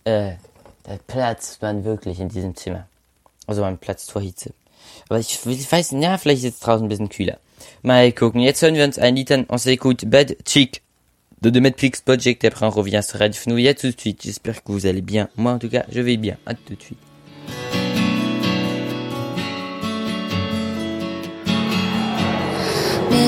Der 0.06 0.38
Platz 1.08 1.60
man 1.62 1.84
wirklich 1.86 2.20
in 2.20 2.28
diesem 2.28 2.56
Zimmer. 2.56 2.88
Also 3.48 3.64
ein 3.64 3.78
Platz 3.78 4.10
vor 4.10 4.22
Hitze. 4.22 4.54
Aber 5.10 5.20
ich, 5.20 5.40
weiß, 5.46 5.92
ja, 5.92 6.18
vielleicht 6.18 6.44
ist 6.44 6.56
es 6.56 6.60
draußen 6.60 6.86
ein 6.86 6.90
bisschen 6.90 7.10
kühler. 7.10 7.40
Mal 7.82 8.12
gucken. 8.12 8.42
Jetzt 8.42 8.62
hören 8.62 8.76
wir 8.76 8.84
uns 8.84 9.00
ein 9.00 9.16
Lied 9.16 9.32
an. 9.32 9.46
On 9.50 9.58
s'écoute 9.58 10.06
Bad 10.06 10.36
Chick 10.46 10.82
de 11.42 11.50
The 11.50 11.62
Netflix 11.62 12.02
Project. 12.02 12.44
Après, 12.44 12.66
on 12.66 12.70
revient 12.70 13.02
sur 13.04 13.20
Radio. 13.20 13.40
À 13.70 13.74
tout 13.74 13.92
de 13.92 14.00
suite. 14.00 14.22
J'espère 14.24 14.64
que 14.64 14.72
vous 14.72 14.86
allez 14.86 15.02
bien. 15.02 15.30
Moi, 15.38 15.54
en 15.54 15.60
tout 15.60 15.70
cas, 15.70 15.86
je 15.90 16.02
vais 16.02 16.18
bien. 16.18 16.38
À 16.46 16.54
tout 16.54 16.76
de 16.76 16.82
suite. 16.82 17.00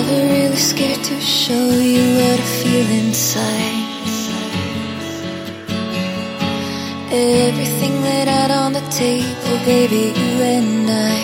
Never 0.08 0.34
really 0.34 0.56
scared 0.56 1.04
to 1.04 1.20
show 1.20 1.70
you 1.70 2.16
what 2.18 2.40
I 2.40 2.44
feel 2.62 2.90
inside. 3.02 3.86
Everything 7.12 8.02
laid 8.04 8.28
out 8.28 8.52
on 8.52 8.74
the 8.74 8.82
table, 8.92 9.58
baby, 9.66 10.14
you 10.20 10.42
and 10.44 10.90
I. 10.90 11.18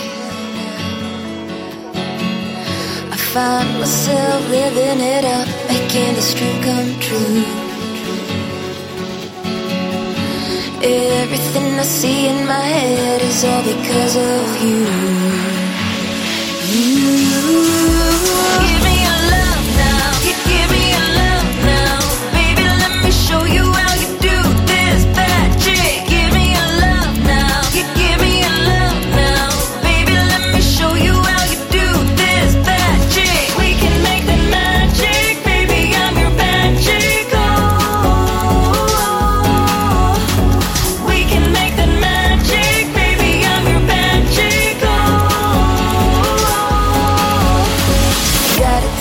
I 3.12 3.18
find 3.34 3.70
myself 3.80 4.50
living 4.50 5.00
it 5.00 5.26
up, 5.26 5.48
making 5.68 6.16
this 6.16 6.34
dream 6.34 6.64
come 6.64 7.00
true. 7.00 7.44
Everything 10.82 11.78
I 11.78 11.84
see 11.84 12.28
in 12.30 12.48
my 12.48 12.66
head 12.76 13.22
is 13.22 13.44
all 13.44 13.64
because 13.64 14.16
of 14.16 14.64
you. 14.64 15.61
Give 16.72 16.80
me 18.86 18.96
your 19.04 19.22
love 19.32 19.51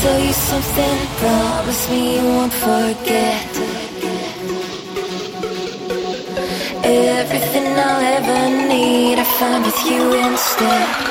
tell 0.02 0.18
you 0.18 0.32
something, 0.32 0.98
promise 1.18 1.90
me 1.90 2.16
you 2.16 2.24
won't 2.24 2.52
forget. 2.52 3.50
Everything 6.82 7.66
I'll 7.86 8.02
ever 8.16 8.68
need, 8.68 9.18
I 9.18 9.24
find 9.38 9.64
with 9.64 9.84
you 9.84 10.14
instead. 10.14 11.09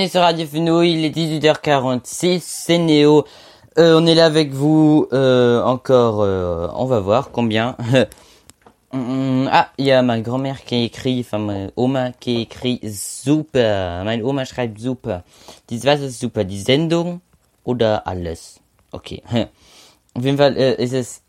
Est 0.00 0.08
sur 0.08 0.22
Radio 0.22 0.46
Fenouil, 0.46 0.92
il 0.94 1.04
est 1.04 1.14
18h46, 1.14 2.40
c'est 2.42 2.78
Néo. 2.78 3.26
Euh, 3.78 4.00
on 4.00 4.06
est 4.06 4.14
là 4.14 4.24
avec 4.24 4.50
vous 4.50 5.06
euh, 5.12 5.62
encore, 5.62 6.22
euh, 6.22 6.68
on 6.74 6.86
va 6.86 7.00
voir 7.00 7.30
combien. 7.30 7.76
Hum, 8.92 9.48
ah, 9.52 9.68
il 9.76 9.84
y 9.84 9.92
a 9.92 10.00
ma 10.02 10.20
grand-mère 10.20 10.64
qui 10.64 10.84
écrit, 10.84 11.20
enfin 11.20 11.38
ma 11.38 11.54
Oma 11.76 12.12
qui 12.12 12.40
écrit 12.40 12.80
super. 12.90 14.04
Meine 14.04 14.24
Oma 14.24 14.44
schreibt 14.44 14.80
super. 14.80 15.22
Die 15.68 15.84
was 15.84 16.00
ist 16.00 16.18
super? 16.18 16.44
Die 16.44 16.60
Sendung 16.60 17.20
oder 17.64 18.06
alles? 18.06 18.58
Okay. 18.92 19.22
Auf 20.14 20.24
jeden 20.24 20.38
Fall 20.38 20.56
äh, 20.56 20.82
ist 20.82 21.22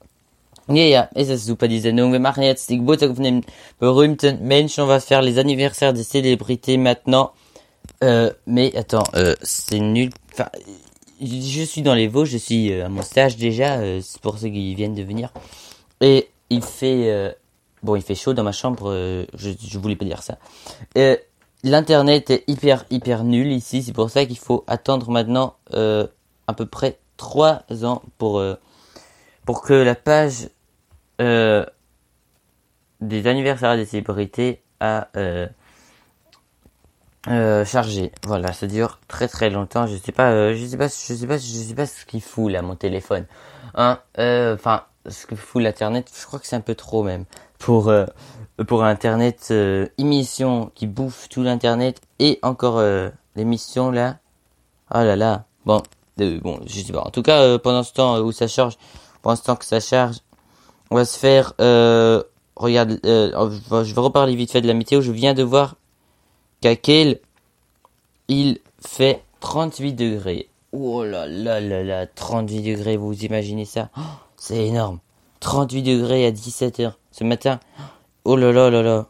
Ja, 0.70 0.84
ja, 0.84 1.10
es 1.14 1.46
super, 1.46 1.68
die 1.68 1.80
Sendung. 1.80 2.14
Wir 2.14 2.20
machen 2.20 2.44
jetzt 2.44 2.70
die 2.70 2.78
Geburtstag 2.78 3.16
von 3.16 3.24
dem 3.24 3.42
berühmten 3.80 4.48
Menschen. 4.48 4.86
On 4.86 4.88
va 4.88 5.02
faire 5.02 5.22
les 5.22 5.38
anniversaires 5.38 5.94
des 5.94 6.10
célébrités 6.10 6.78
maintenant. 6.78 7.32
Euh, 8.04 8.32
mais 8.48 8.76
attends, 8.76 9.04
euh, 9.16 9.36
c'est 9.44 9.80
nul. 9.80 10.10
Enfin, 10.34 10.50
je 11.22 11.64
suis 11.64 11.82
dans 11.84 11.94
les 11.94 12.08
Vosges, 12.08 12.30
je 12.32 12.38
suis 12.38 12.72
euh, 12.72 12.86
à 12.86 12.90
mon 12.90 13.04
stage 13.04 13.38
déjà. 13.38 13.78
euh, 13.80 14.02
c'est 14.02 14.20
pour 14.22 14.38
ceux 14.40 14.50
qui 14.50 14.74
viennent 14.76 14.96
de 14.96 15.04
venir. 15.04 15.32
Et 16.02 16.30
il 16.50 16.64
fait, 16.64 17.36
bon, 17.84 17.96
il 17.96 18.02
fait 18.02 18.16
chaud 18.16 18.34
dans 18.34 18.44
ma 18.44 18.52
chambre. 18.52 18.92
je, 19.36 19.52
je 19.62 19.80
voulais 19.80 19.96
pas 19.96 20.06
dire 20.06 20.24
ça. 20.24 20.38
L'internet 21.64 22.32
est 22.32 22.44
hyper 22.48 22.86
hyper 22.90 23.24
nul 23.24 23.52
ici. 23.52 23.84
C'est 23.84 23.94
pour 23.94 24.10
ça 24.10 24.26
qu'il 24.26 24.40
faut 24.40 24.64
attendre 24.66 25.12
maintenant 25.12 25.56
à 25.72 26.54
peu 26.58 26.66
près 26.66 26.98
trois 27.18 27.62
ans 27.84 28.02
pour 28.18 28.42
pour 29.46 29.62
que 29.62 29.74
la 29.74 29.94
page 29.96 30.50
des 31.20 31.68
anniversaires 33.28 33.76
des 33.78 33.86
célébrités 33.86 34.64
a 34.80 35.08
euh, 37.28 37.66
chargé. 37.66 38.12
Voilà, 38.26 38.54
ça 38.54 38.68
dure 38.68 39.00
très 39.08 39.28
très 39.28 39.50
longtemps. 39.50 39.88
Je 39.88 39.96
sais 39.98 40.12
pas, 40.12 40.32
euh, 40.32 40.56
je 40.56 40.66
sais 40.66 40.78
pas, 40.78 40.88
je 40.88 41.14
sais 41.14 41.28
pas, 41.28 41.38
je 41.38 41.44
sais 41.44 41.76
pas 41.76 41.86
ce 41.86 42.06
qu'il 42.06 42.22
fout 42.22 42.52
là 42.52 42.62
mon 42.62 42.76
téléphone. 42.76 43.26
Hein, 43.76 44.00
euh, 44.18 44.56
enfin, 44.56 44.84
ce 45.08 45.26
que 45.26 45.36
fout 45.36 45.62
l'internet, 45.62 46.12
je 46.20 46.26
crois 46.26 46.40
que 46.40 46.48
c'est 46.48 46.56
un 46.56 46.62
peu 46.62 46.76
trop 46.76 47.04
même 47.04 47.26
pour 47.60 47.90
euh, 47.90 48.06
pour 48.68 48.84
internet 48.84 49.50
euh, 49.52 49.88
émission 49.98 50.72
qui 50.76 50.88
bouffe 50.88 51.30
tout 51.30 51.44
l'internet 51.44 52.02
et 52.20 52.40
encore 52.42 52.82
l'émission 53.36 53.92
là. 53.92 54.18
Oh 54.94 55.00
là 55.00 55.16
là. 55.16 55.46
Bon, 55.66 55.82
bon, 56.18 56.60
je 56.66 56.82
sais 56.82 56.94
pas. 56.94 57.02
En 57.02 57.12
tout 57.12 57.22
cas, 57.22 57.58
pendant 57.60 57.84
ce 57.84 57.94
temps 57.94 58.20
où 58.20 58.32
ça 58.32 58.48
charge, 58.48 58.78
pendant 59.22 59.36
ce 59.36 59.44
temps 59.44 59.56
que 59.56 59.66
ça 59.66 59.80
charge, 59.80 60.18
on 60.90 60.96
va 60.96 61.06
se 61.06 61.18
faire. 61.18 61.54
Regarde, 62.62 63.00
euh, 63.06 63.50
je 63.84 63.96
vais 63.96 64.02
reparler 64.02 64.36
vite 64.36 64.52
fait 64.52 64.62
de 64.62 64.68
la 64.68 64.76
météo. 64.76 65.02
Je 65.02 65.12
viens 65.12 65.34
de 65.34 65.42
voir 65.42 65.76
Kiel, 66.62 67.20
il 68.28 68.60
fait 68.86 69.24
38 69.40 69.94
degrés. 69.94 70.48
Oh 70.72 71.04
là 71.04 71.28
là 71.28 71.60
là 71.60 71.84
là, 71.84 72.08
38 72.08 72.62
degrés, 72.62 72.98
vous 72.98 73.26
imaginez 73.26 73.66
ça? 73.66 73.90
Oh, 73.98 74.02
C'est 74.38 74.68
énorme. 74.68 75.00
38 75.42 75.82
degrés 75.82 76.26
à 76.26 76.32
17h 76.32 76.94
ce 77.12 77.24
matin. 77.24 77.60
Oh 78.24 78.36
là 78.36 78.52
là 78.52 78.70
là 78.70 78.82
là. 78.84 79.08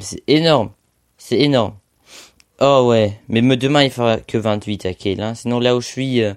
C'est 0.00 0.22
énorme. 0.26 0.70
C'est 1.18 1.38
énorme. 1.38 1.74
Oh 2.60 2.86
ouais, 2.88 3.20
mais 3.28 3.42
demain 3.56 3.84
il 3.84 3.90
fera 3.90 4.16
que 4.16 4.38
28 4.38 4.86
à 4.86 4.94
Kiel. 4.94 5.20
Hein. 5.20 5.34
Sinon 5.34 5.60
là 5.60 5.76
où 5.76 5.80
je 5.82 5.86
suis 5.86 6.22
euh, 6.22 6.32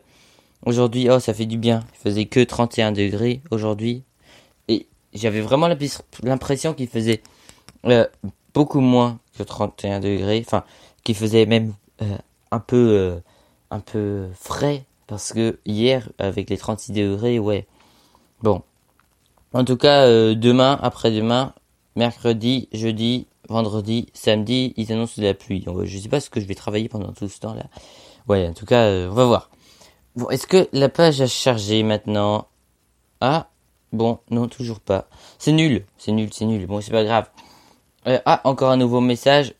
aujourd'hui, 0.65 1.09
oh 1.09 1.19
ça 1.19 1.33
fait 1.33 1.45
du 1.45 1.57
bien. 1.57 1.83
Il 1.95 1.99
faisait 2.03 2.25
que 2.25 2.41
31 2.43 2.91
degrés 2.91 3.41
aujourd'hui. 3.49 4.03
Et 4.67 4.85
j'avais 5.13 5.39
vraiment 5.41 5.67
l'imp- 5.69 6.03
l'impression 6.21 6.73
qu'il 6.73 6.89
faisait 6.89 7.21
euh, 7.85 8.05
beaucoup 8.53 8.81
moins 8.81 9.19
que 9.39 9.43
31 9.43 9.99
degrés. 9.99 10.43
Enfin, 10.45 10.63
qu'il 11.03 11.15
faisait 11.15 11.45
même 11.45 11.73
euh, 12.01 12.17
un 12.51 12.59
peu 12.59 12.75
euh, 12.77 13.19
un 13.71 13.79
peu 13.79 14.27
frais. 14.39 14.85
Parce 15.07 15.33
que 15.33 15.59
hier, 15.65 16.09
avec 16.19 16.49
les 16.49 16.57
36 16.57 16.91
degrés, 16.91 17.39
ouais. 17.39 17.65
Bon. 18.43 18.61
En 19.53 19.65
tout 19.65 19.77
cas, 19.77 20.05
euh, 20.05 20.35
demain, 20.35 20.77
après-demain, 20.83 21.53
mercredi, 21.95 22.69
jeudi, 22.71 23.25
vendredi, 23.47 24.07
samedi, 24.13 24.73
ils 24.77 24.91
annoncent 24.91 25.19
de 25.19 25.25
la 25.25 25.33
pluie. 25.33 25.61
Donc, 25.61 25.83
je 25.85 25.97
sais 25.97 26.09
pas 26.09 26.19
ce 26.19 26.29
que 26.29 26.39
je 26.39 26.45
vais 26.45 26.53
travailler 26.53 26.89
pendant 26.89 27.11
tout 27.13 27.27
ce 27.27 27.39
temps-là. 27.39 27.65
Ouais, 28.27 28.47
en 28.47 28.53
tout 28.53 28.67
cas, 28.67 28.87
on 29.09 29.13
va 29.13 29.25
voir. 29.25 29.49
Bon, 30.15 30.29
est-ce 30.29 30.45
que 30.45 30.67
la 30.71 30.89
page 30.89 31.21
a 31.21 31.27
chargé 31.27 31.81
maintenant? 31.81 32.47
Ah, 33.21 33.49
bon, 33.91 34.19
non, 34.29 34.47
toujours 34.47 34.79
pas. 34.79 35.07
C'est 35.39 35.51
nul, 35.51 35.85
c'est 35.97 36.11
nul, 36.11 36.29
c'est 36.31 36.45
nul. 36.45 36.67
Bon, 36.67 36.81
c'est 36.81 36.91
pas 36.91 37.03
grave. 37.03 37.29
Euh, 38.07 38.19
ah, 38.25 38.41
encore 38.43 38.71
un 38.71 38.77
nouveau 38.77 39.01
message. 39.01 39.53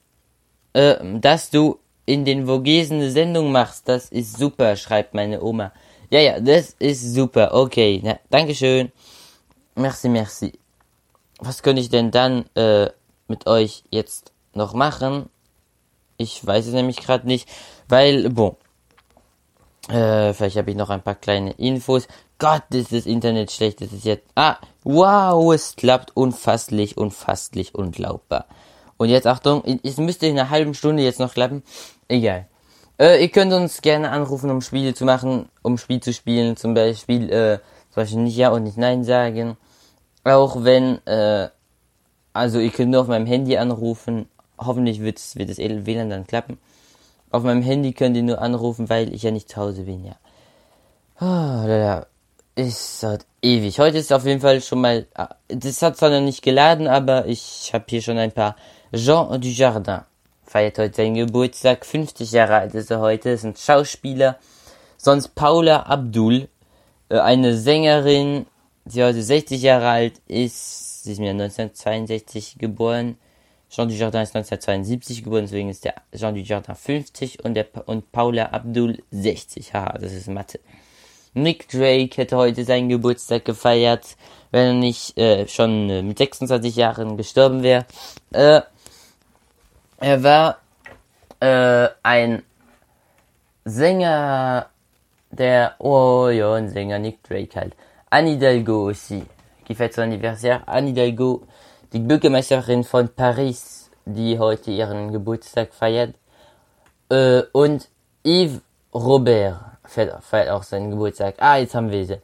Äh, 0.74 0.96
dass 1.20 1.50
du 1.50 1.80
in 2.06 2.26
den 2.26 2.48
Vogesen 2.48 2.98
eine 2.98 3.12
Sendung 3.12 3.52
machst, 3.52 3.88
das 3.88 4.10
ist 4.10 4.38
super, 4.38 4.76
schreibt 4.76 5.14
meine 5.14 5.42
Oma. 5.42 5.72
Ja, 6.10 6.20
ja, 6.20 6.40
das 6.40 6.76
ist 6.80 7.14
super. 7.14 7.54
Okay, 7.54 8.02
na, 8.04 8.20
Dankeschön. 8.30 8.92
Merci, 9.76 10.10
merci. 10.10 10.54
Was 11.40 11.62
könnte 11.62 11.82
ich 11.82 11.90
denn 11.90 12.12
dann 12.12 12.46
äh, 12.56 12.90
mit 13.28 13.48
euch 13.48 13.84
jetzt 13.92 14.34
noch 14.54 14.74
machen? 14.74 15.30
Ich 16.18 16.46
weiß 16.46 16.68
es 16.68 16.74
nämlich 16.74 16.98
gerade 16.98 17.28
nicht, 17.28 17.48
weil, 17.88 18.30
bon. 18.30 18.56
Äh, 19.88 20.34
vielleicht 20.34 20.58
habe 20.58 20.72
ich 20.72 20.78
noch 20.78 20.90
ein 20.90 21.02
paar 21.02 21.16
kleine 21.16 21.52
Infos. 21.52 22.08
Gott, 22.40 22.64
ist 22.72 22.92
das 22.92 23.06
Internet 23.06 23.52
schlecht. 23.52 23.82
Das 23.82 23.94
ist 23.94 24.06
jetzt. 24.06 24.26
Ah, 24.36 24.58
wow, 24.84 25.54
es 25.54 25.76
klappt 25.76 26.16
unfasslich, 26.16 26.98
unfasslich, 26.98 27.76
unglaubbar. 27.76 28.46
Und 28.98 29.10
jetzt 29.10 29.28
Achtung, 29.28 29.64
es 29.84 29.98
müsste 29.98 30.28
in 30.28 30.38
einer 30.38 30.50
halben 30.50 30.74
Stunde 30.74 31.04
jetzt 31.04 31.20
noch 31.20 31.34
klappen. 31.34 31.64
Egal. 32.08 32.48
Äh, 33.00 33.22
ihr 33.22 33.30
könnt 33.30 33.54
uns 33.54 33.82
gerne 33.82 34.12
anrufen, 34.12 34.50
um 34.50 34.62
Spiele 34.62 34.94
zu 34.94 35.06
machen, 35.06 35.48
um 35.62 35.78
Spiel 35.78 36.02
zu 36.02 36.12
spielen. 36.12 36.58
Zum 36.58 36.74
Beispiel, 36.74 37.30
äh, 37.32 37.60
zum 37.92 37.96
Beispiel 37.96 38.20
nicht 38.20 38.36
Ja 38.36 38.50
und 38.50 38.64
nicht 38.64 38.78
Nein 38.78 39.06
sagen. 39.06 39.56
Auch 40.26 40.66
wenn, 40.66 41.06
äh, 41.08 41.48
also 42.34 42.60
ihr 42.60 42.72
könnt 42.72 42.92
nur 42.92 43.02
auf 43.02 43.08
meinem 43.08 43.26
Handy 43.26 43.58
anrufen. 43.58 44.28
Hoffentlich 44.58 45.00
wird's, 45.00 45.38
wird 45.38 45.50
das 45.50 45.60
WLAN 45.60 46.10
dann 46.10 46.28
klappen. 46.28 46.58
Auf 47.32 47.44
meinem 47.44 47.62
Handy 47.62 47.94
könnt 47.94 48.18
ihr 48.18 48.24
nur 48.24 48.42
anrufen, 48.42 48.90
weil 48.90 49.14
ich 49.14 49.24
ja 49.24 49.32
nicht 49.32 49.50
zu 49.50 49.58
Hause 49.58 49.84
bin, 49.84 50.04
ja. 50.04 50.18
Ah, 51.20 51.64
lala. 51.66 52.08
Ist 52.60 53.04
halt 53.04 53.26
ewig. 53.42 53.80
Heute 53.80 54.00
ist 54.00 54.12
auf 54.12 54.26
jeden 54.26 54.42
Fall 54.42 54.62
schon 54.62 54.82
mal, 54.82 55.08
ah, 55.14 55.34
das 55.48 55.82
hat 55.82 55.96
zwar 55.96 56.10
noch 56.10 56.20
nicht 56.20 56.42
geladen, 56.42 56.90
aber 56.90 57.26
ich 57.26 57.72
habe 57.74 57.86
hier 57.88 58.02
schon 58.02 58.18
ein 58.18 58.34
paar. 58.34 58.58
Jean 58.94 59.40
Dujardin 59.40 60.02
feiert 60.44 60.78
heute 60.78 60.94
seinen 60.94 61.14
Geburtstag, 61.14 61.86
50 61.86 62.34
Jahre 62.34 62.58
alt 62.58 62.76
ist 62.76 62.92
er 62.92 63.00
heute, 63.00 63.30
ist 63.30 63.46
ein 63.46 63.56
Schauspieler. 63.56 64.40
Sonst 64.98 65.36
Paula 65.36 65.84
Abdul, 65.84 66.50
äh, 67.08 67.20
eine 67.20 67.56
Sängerin, 67.56 68.46
die 68.84 69.06
heute 69.06 69.24
60 69.24 69.62
Jahre 69.62 69.88
alt 69.88 70.16
ist. 70.28 71.04
Sie 71.06 71.14
ist 71.14 71.20
mir 71.20 71.32
1962 71.32 72.58
geboren. 72.58 73.18
Jean 73.70 73.88
Dujardin 73.88 74.24
ist 74.24 74.36
1972 74.36 75.24
geboren, 75.24 75.44
deswegen 75.44 75.70
ist 75.70 75.86
der 75.86 75.96
Jean 76.14 76.36
Dujardin 76.36 76.76
50 76.76 77.42
und 77.42 77.54
der 77.54 77.68
und 77.86 78.12
Paula 78.12 78.48
Abdul 78.48 79.02
60. 79.12 79.74
Haha, 79.74 79.98
das 79.98 80.12
ist 80.12 80.28
Mathe. 80.28 80.60
Nick 81.34 81.70
Drake 81.70 82.18
hätte 82.18 82.38
heute 82.38 82.64
seinen 82.64 82.90
Geburtstag 82.90 83.46
gefeiert, 83.46 84.18
wenn 84.52 84.68
er 84.68 84.74
nicht 84.74 85.18
äh, 85.18 85.48
schon 85.48 85.90
äh, 85.90 86.02
mit 86.02 86.18
26 86.18 86.76
Jahren 86.76 87.18
gestorben 87.18 87.62
wäre. 87.64 87.86
Äh, 88.32 88.62
er 89.98 90.24
war 90.24 90.58
äh, 91.40 91.90
ein 92.04 92.44
Sänger, 93.66 94.70
der, 95.30 95.76
oh 95.80 96.30
ja, 96.30 96.54
ein 96.54 96.70
Sänger, 96.70 97.00
Nick 97.00 97.24
Drake 97.24 97.60
halt. 97.60 97.76
Anne 98.10 98.32
Hidalgo 98.32 98.90
aussi, 98.90 99.24
qui 99.66 99.76
fête 99.76 99.94
son 99.94 100.04
anniversaire. 100.04 100.64
Anne 100.66 100.88
Hidalgo, 100.88 101.44
die 101.94 102.00
Bürgermeisterin 102.00 102.84
von 102.84 103.10
Paris, 103.10 103.92
die 104.06 104.40
heute 104.40 104.72
ihren 104.72 105.12
Geburtstag 105.12 105.74
feiert. 105.74 106.16
Äh, 107.10 107.44
und 107.52 107.88
Yves 108.24 108.62
Robert 108.94 109.69
feiert, 109.90 110.24
feiert 110.24 110.50
auch 110.50 110.64
seinen 110.64 110.92
Geburtstag. 110.92 111.36
Ah, 111.40 111.58
jetzt 111.58 111.76
haben 111.76 111.92
wir 111.92 112.06
sie. 112.06 112.22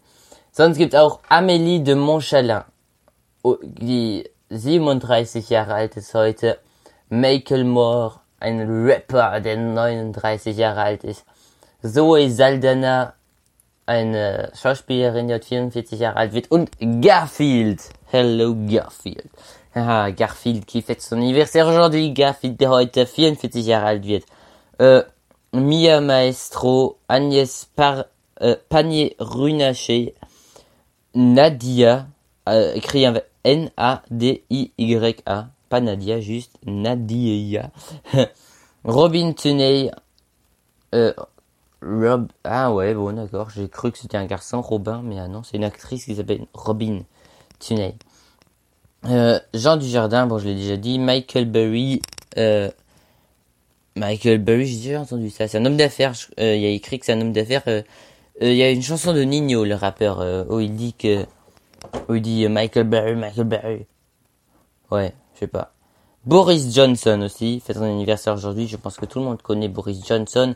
Sonst 0.52 0.78
gibt's 0.78 0.96
auch 0.96 1.20
Amélie 1.30 1.84
de 1.84 1.96
Montchalin, 1.96 2.62
die 3.62 4.30
37 4.50 5.50
Jahre 5.50 5.74
alt 5.74 5.98
ist 5.98 6.14
heute. 6.14 6.60
Michael 7.10 7.66
Moore, 7.66 8.20
ein 8.40 8.86
Rapper, 8.86 9.40
der 9.42 9.58
39 9.58 10.58
Jahre 10.58 10.82
alt 10.82 11.04
ist. 11.04 11.26
Zoe 11.84 12.30
Saldana, 12.30 13.14
eine 13.86 14.52
Schauspielerin, 14.60 15.28
die 15.28 15.36
heute 15.36 15.46
44 15.46 16.00
Jahre 16.00 16.18
alt 16.18 16.34
wird. 16.34 16.50
Und 16.50 16.72
Garfield. 17.02 17.82
Hello 18.12 18.56
Garfield. 18.68 19.30
Haha, 19.76 20.12
Garfield 20.12 20.66
qui 20.66 20.82
fête 20.82 21.02
son 21.02 21.18
anniversaire 21.18 21.68
aujourd'hui. 21.68 22.14
Garfield, 22.14 22.60
der 22.60 22.70
heute 22.70 23.06
44 23.06 23.66
Jahre 23.66 23.86
alt 23.88 24.06
wird. 24.06 24.24
Äh, 24.78 25.04
Mia 25.56 26.02
Maestro, 26.02 26.98
Agnès 27.08 27.70
Par 27.76 28.06
euh, 28.42 28.58
Panier 28.68 29.16
Runacher, 29.20 30.16
Nadia, 31.14 32.08
euh, 32.50 32.74
écrit 32.74 33.06
N-A-D-I-Y-A, 33.46 35.48
pas 35.70 35.82
Nadia, 35.82 36.20
juste 36.20 36.58
Nadia, 36.66 37.72
Robin 38.84 39.32
Tunney, 39.32 39.92
euh, 40.94 41.14
Rob, 41.82 42.28
ah 42.44 42.74
ouais, 42.74 42.94
bon 42.94 43.16
d'accord, 43.16 43.50
j'ai 43.50 43.70
cru 43.70 43.94
que 43.94 43.98
c'était 43.98 44.18
un 44.18 44.26
garçon, 44.26 44.62
Robin, 44.62 45.02
mais 45.04 45.20
ah 45.20 45.30
non, 45.30 45.42
c'est 45.44 45.56
une 45.56 45.64
actrice 45.64 46.04
qui 46.06 46.16
s'appelle 46.16 46.48
Robin 46.54 47.04
Tunney. 47.60 47.96
Euh, 49.06 49.40
Jean 49.54 49.78
Dujardin, 49.78 50.28
bon 50.28 50.38
je 50.38 50.48
l'ai 50.48 50.56
déjà 50.56 50.76
dit, 50.76 51.00
Michael 51.00 51.46
Berry, 51.46 52.02
euh, 52.38 52.70
Michael 53.98 54.40
Berry, 54.40 54.66
j'ai 54.66 54.90
déjà 54.90 55.02
entendu 55.02 55.30
ça, 55.30 55.48
c'est 55.48 55.58
un 55.58 55.66
homme 55.66 55.78
d'affaires, 55.78 56.14
euh, 56.40 56.56
il 56.56 56.62
y 56.62 56.66
a 56.66 56.70
écrit 56.70 57.00
que 57.00 57.06
c'est 57.06 57.14
un 57.14 57.22
homme 57.22 57.32
d'affaires, 57.32 57.64
euh, 57.68 57.82
euh, 58.42 58.52
il 58.52 58.58
y 58.58 58.64
a 58.64 58.70
une 58.70 58.82
chanson 58.82 59.14
de 59.14 59.22
Nino, 59.22 59.64
le 59.64 59.76
rappeur, 59.76 60.20
euh, 60.20 60.44
où 60.50 60.60
il 60.60 60.76
dit 60.76 60.94
que, 60.94 61.26
où 62.10 62.16
il 62.16 62.22
dit 62.22 62.44
euh, 62.44 62.50
Michael 62.50 62.84
Berry, 62.84 63.16
Michael 63.16 63.46
Berry. 63.46 63.86
Ouais, 64.92 65.14
je 65.34 65.40
sais 65.40 65.48
pas. 65.48 65.72
Boris 66.26 66.76
Johnson 66.76 67.22
aussi, 67.22 67.62
fait 67.62 67.74
son 67.74 67.84
anniversaire 67.84 68.34
aujourd'hui, 68.34 68.68
je 68.68 68.76
pense 68.76 68.98
que 68.98 69.06
tout 69.06 69.20
le 69.20 69.26
monde 69.26 69.42
connaît 69.42 69.70
Boris 69.70 70.06
Johnson. 70.06 70.56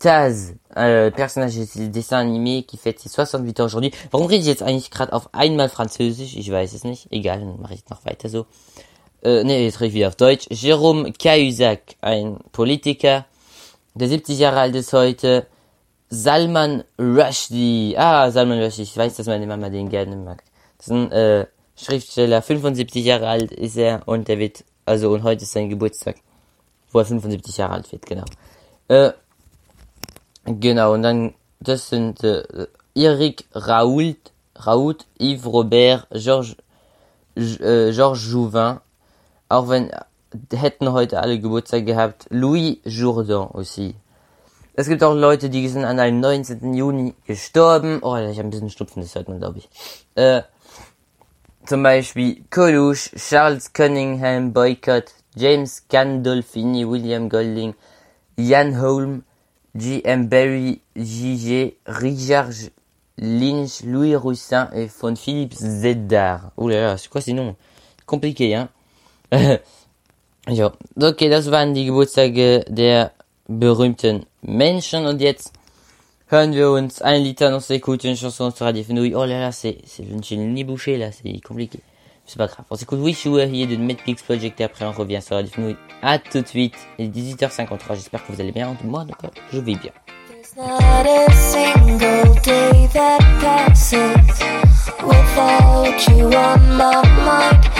Taz, 0.00 0.54
äh, 0.76 1.12
personnage 1.12 1.54
des 1.54 1.88
dessins 1.88 2.18
animés 2.18 2.64
qui 2.64 2.76
fête 2.76 2.98
ses 2.98 3.08
68 3.08 3.60
ans 3.60 3.66
aujourd'hui. 3.66 3.92
Warum 4.10 4.26
rede 4.26 4.40
ich 4.40 4.48
jetzt 4.48 4.62
eigentlich 4.62 4.90
gerade 4.90 5.12
auf 5.12 5.28
einmal 5.32 5.68
Französisch? 5.68 6.34
Ich 6.36 6.50
weiß 6.50 6.72
es 6.72 6.82
nicht. 6.82 7.06
Egal, 7.12 7.44
mache 7.60 7.74
ich 7.74 7.88
noch 7.88 8.04
weiter 8.04 8.28
so. 8.28 8.46
Äh, 9.24 9.44
ne, 9.44 9.64
jetzt 9.64 9.80
rede 9.80 9.88
ich 9.88 9.94
wieder 9.94 10.08
auf 10.08 10.16
Deutsch. 10.16 10.46
Jérôme 10.48 11.12
Cahuzac, 11.12 11.80
ein 12.00 12.38
Politiker, 12.52 13.24
der 13.94 14.08
70 14.08 14.38
Jahre 14.38 14.60
alt 14.60 14.74
ist 14.76 14.92
heute. 14.92 15.46
Salman 16.10 16.84
Rushdie. 16.98 17.96
Ah, 17.96 18.30
Salman 18.30 18.62
Rushdie. 18.62 18.82
Ich 18.82 18.96
weiß, 18.96 19.16
dass 19.16 19.26
meine 19.26 19.46
Mama 19.46 19.68
den 19.70 19.88
gerne 19.88 20.16
mag. 20.16 20.42
Das 20.78 20.86
ist 20.86 20.92
ein 20.92 21.12
äh, 21.12 21.46
Schriftsteller, 21.76 22.42
75 22.42 23.04
Jahre 23.04 23.28
alt 23.28 23.50
ist 23.50 23.76
er 23.76 24.02
und 24.06 24.28
der 24.28 24.38
wird, 24.38 24.64
also 24.84 25.10
und 25.10 25.24
heute 25.24 25.42
ist 25.42 25.52
sein 25.52 25.68
Geburtstag, 25.68 26.16
wo 26.92 27.00
er 27.00 27.06
75 27.06 27.56
Jahre 27.56 27.72
alt 27.74 27.90
wird, 27.90 28.06
genau. 28.06 28.24
Äh, 28.86 29.12
Genau, 30.46 30.92
und 30.92 31.02
dann, 31.02 31.34
das 31.60 31.88
sind 31.88 32.22
äh, 32.22 32.42
Eric 32.94 33.46
Raoult, 33.54 34.32
Raoult, 34.56 35.06
Yves 35.18 35.46
Robert, 35.46 36.06
Georges 36.10 36.56
äh, 37.34 37.92
Georges 37.92 38.30
Jouvin, 38.30 38.78
auch 39.54 39.68
wenn 39.68 39.90
hätten 40.52 40.92
heute 40.92 41.20
alle 41.20 41.38
Geburtstag 41.38 41.86
gehabt, 41.86 42.26
Louis 42.30 42.78
Jourdan 42.84 43.48
aussi. 43.52 43.94
Es 44.74 44.88
gibt 44.88 45.04
auch 45.04 45.14
Leute, 45.14 45.48
die 45.48 45.68
sind 45.68 45.84
an 45.84 46.00
einem 46.00 46.18
19. 46.18 46.74
Juni 46.74 47.14
gestorben. 47.24 48.00
Oh, 48.02 48.16
ich 48.16 48.36
habe 48.38 48.48
ein 48.48 48.50
bisschen 48.50 48.70
Schnupfen, 48.70 49.02
das 49.02 49.14
hört 49.14 49.28
man, 49.28 49.38
glaube 49.38 49.58
ich. 49.58 49.68
Äh, 50.16 50.42
zum 51.64 51.84
Beispiel 51.84 52.44
Coluche, 52.50 53.10
Charles 53.16 53.72
Cunningham, 53.72 54.52
Boycott, 54.52 55.12
James 55.36 55.84
Gandolfini, 55.88 56.88
William 56.88 57.28
Golding, 57.28 57.74
Ian 58.36 58.80
Holm, 58.80 59.22
G.M. 59.76 60.28
Barry, 60.28 60.80
J.G. 60.96 61.76
Richard 61.86 62.72
Lynch, 63.16 63.84
Louis 63.84 64.16
Roussin 64.16 64.68
et 64.72 64.88
von 64.88 65.14
Philippe 65.14 65.54
Zeddar. 65.54 66.50
Oh 66.56 66.68
là 66.68 66.80
là, 66.80 66.98
c'est 66.98 67.08
quoi 67.08 67.20
ces 67.20 67.32
noms 67.32 67.54
Compliqué, 68.06 68.56
hein 68.56 68.68
Ja, 70.46 70.72
okay, 71.00 71.30
das 71.30 71.50
waren 71.50 71.72
die 71.72 71.86
Geburtstage 71.86 72.64
der 72.68 73.12
berühmten 73.48 74.26
Menschen 74.42 75.06
und 75.06 75.22
jetzt 75.22 75.54
hören 76.26 76.52
wir 76.52 76.70
uns 76.70 77.00
un 77.00 77.22
Lied 77.22 77.40
dans 77.40 77.60
ces 77.60 77.76
écoute 77.76 78.04
une 78.04 78.14
chanson 78.14 78.50
sur 78.50 78.66
Radio 78.66 78.84
Fenouille. 78.84 79.14
Oh 79.14 79.24
là 79.24 79.40
là, 79.40 79.52
c'est, 79.52 79.78
c'est, 79.86 80.04
je 80.06 80.14
ne 80.14 80.20
suis 80.20 80.36
ni 80.36 80.62
bouché 80.64 80.98
là, 80.98 81.10
c'est 81.12 81.40
compliqué. 81.40 81.78
C'est 82.26 82.36
pas 82.36 82.46
grave. 82.46 82.66
On 82.68 82.76
s'écoute 82.76 83.00
Wish 83.00 83.24
You 83.24 83.32
Were 83.32 83.48
Here 83.48 83.66
de 83.66 83.76
Netflix 83.76 84.22
Project 84.22 84.60
et 84.60 84.64
après 84.64 84.84
on 84.84 84.92
revient 84.92 85.20
sur 85.22 85.36
Radio 85.36 85.50
Fenouille. 85.50 85.76
À 86.02 86.18
tout 86.18 86.42
de 86.42 86.46
suite. 86.46 86.74
Il 86.98 87.06
est 87.06 87.08
18h53. 87.08 87.94
J'espère 87.94 88.26
que 88.26 88.32
vous 88.32 88.40
allez 88.40 88.52
bien. 88.52 88.76
Moi, 88.84 89.06
d'accord, 89.06 89.30
je 89.50 89.60
vais 89.60 89.76
bien. 89.76 89.92
Not 90.56 91.06
a 91.06 91.32
single 91.32 92.34
day 92.42 92.88
that 92.92 93.18
passes 93.40 93.94
without 95.02 96.08
you 96.08 96.26
on 96.26 96.76
my 96.76 97.02
mind. 97.24 97.73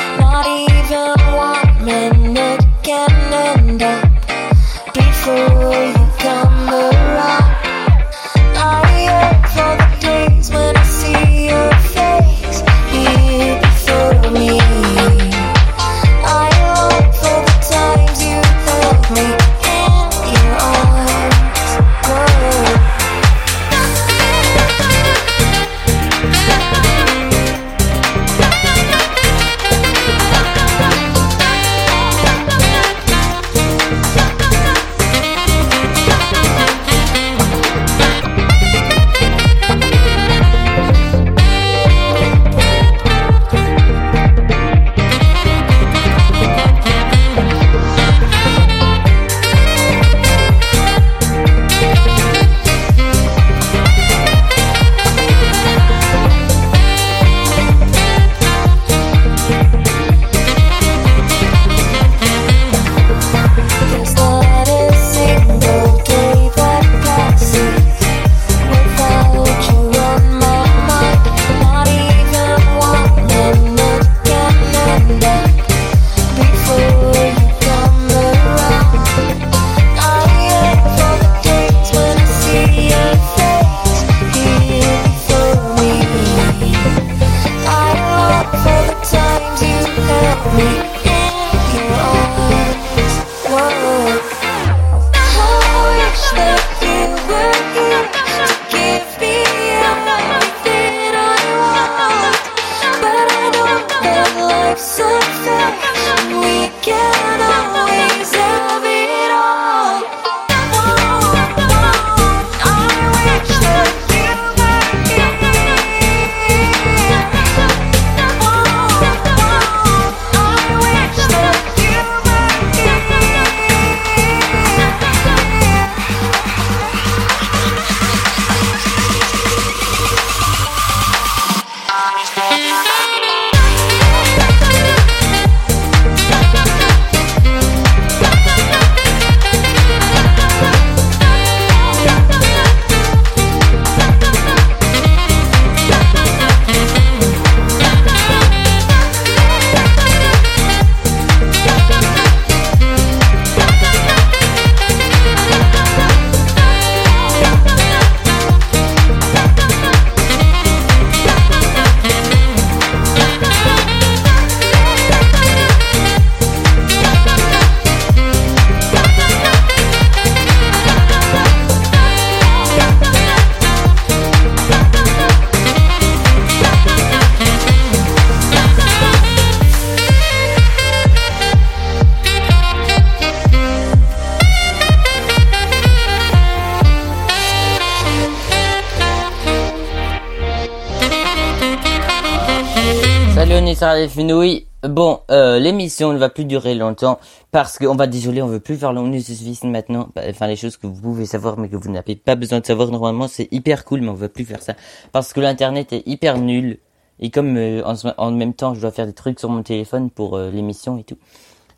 Bon, 194.89 195.21
euh, 195.31 195.59
l'émission 195.61 196.13
ne 196.13 196.19
va 196.19 196.29
plus 196.29 196.45
durer 196.45 196.75
longtemps 196.75 197.21
parce 197.53 197.79
qu'on 197.79 197.95
va 197.95 198.07
désolé, 198.07 198.43
on 198.43 198.49
veut 198.49 198.61
plus 198.61 198.77
faire 198.77 198.93
le 198.93 199.01
wissen 199.01 199.71
maintenant. 199.71 200.09
Bah, 200.17 200.23
Enfin, 200.29 200.49
les 200.49 200.57
choses 200.57 200.77
que 200.77 200.87
vous 200.87 201.01
pouvez 201.01 201.27
savoir 201.27 201.59
mais 201.59 201.69
que 201.69 201.77
vous 201.77 201.91
n'avez 201.91 202.17
pas 202.17 202.35
besoin 202.35 202.61
de 202.61 202.67
savoir 202.67 202.91
normalement, 202.91 203.29
c'est 203.29 203.49
hyper 203.53 203.85
cool, 203.85 204.01
mais 204.01 204.09
on 204.09 204.15
veut 204.15 204.29
plus 204.29 204.45
faire 204.45 204.63
ça 204.63 204.75
parce 205.13 205.33
que 205.33 205.41
l'internet 205.41 205.93
est 205.93 206.03
hyper 206.07 206.39
nul. 206.39 206.81
Et 207.21 207.31
comme 207.31 207.57
euh, 207.57 207.83
en, 208.19 208.31
même 208.33 208.53
temps, 208.53 208.75
je 208.75 208.81
dois 208.81 208.91
faire 208.91 209.07
des 209.07 209.13
trucs 209.13 209.39
sur 209.39 209.49
mon 209.49 209.63
téléphone 209.63 210.11
pour 210.11 210.37
euh, 210.37 210.51
l'émission 210.51 210.99
et 210.99 211.05
tout. 211.05 211.19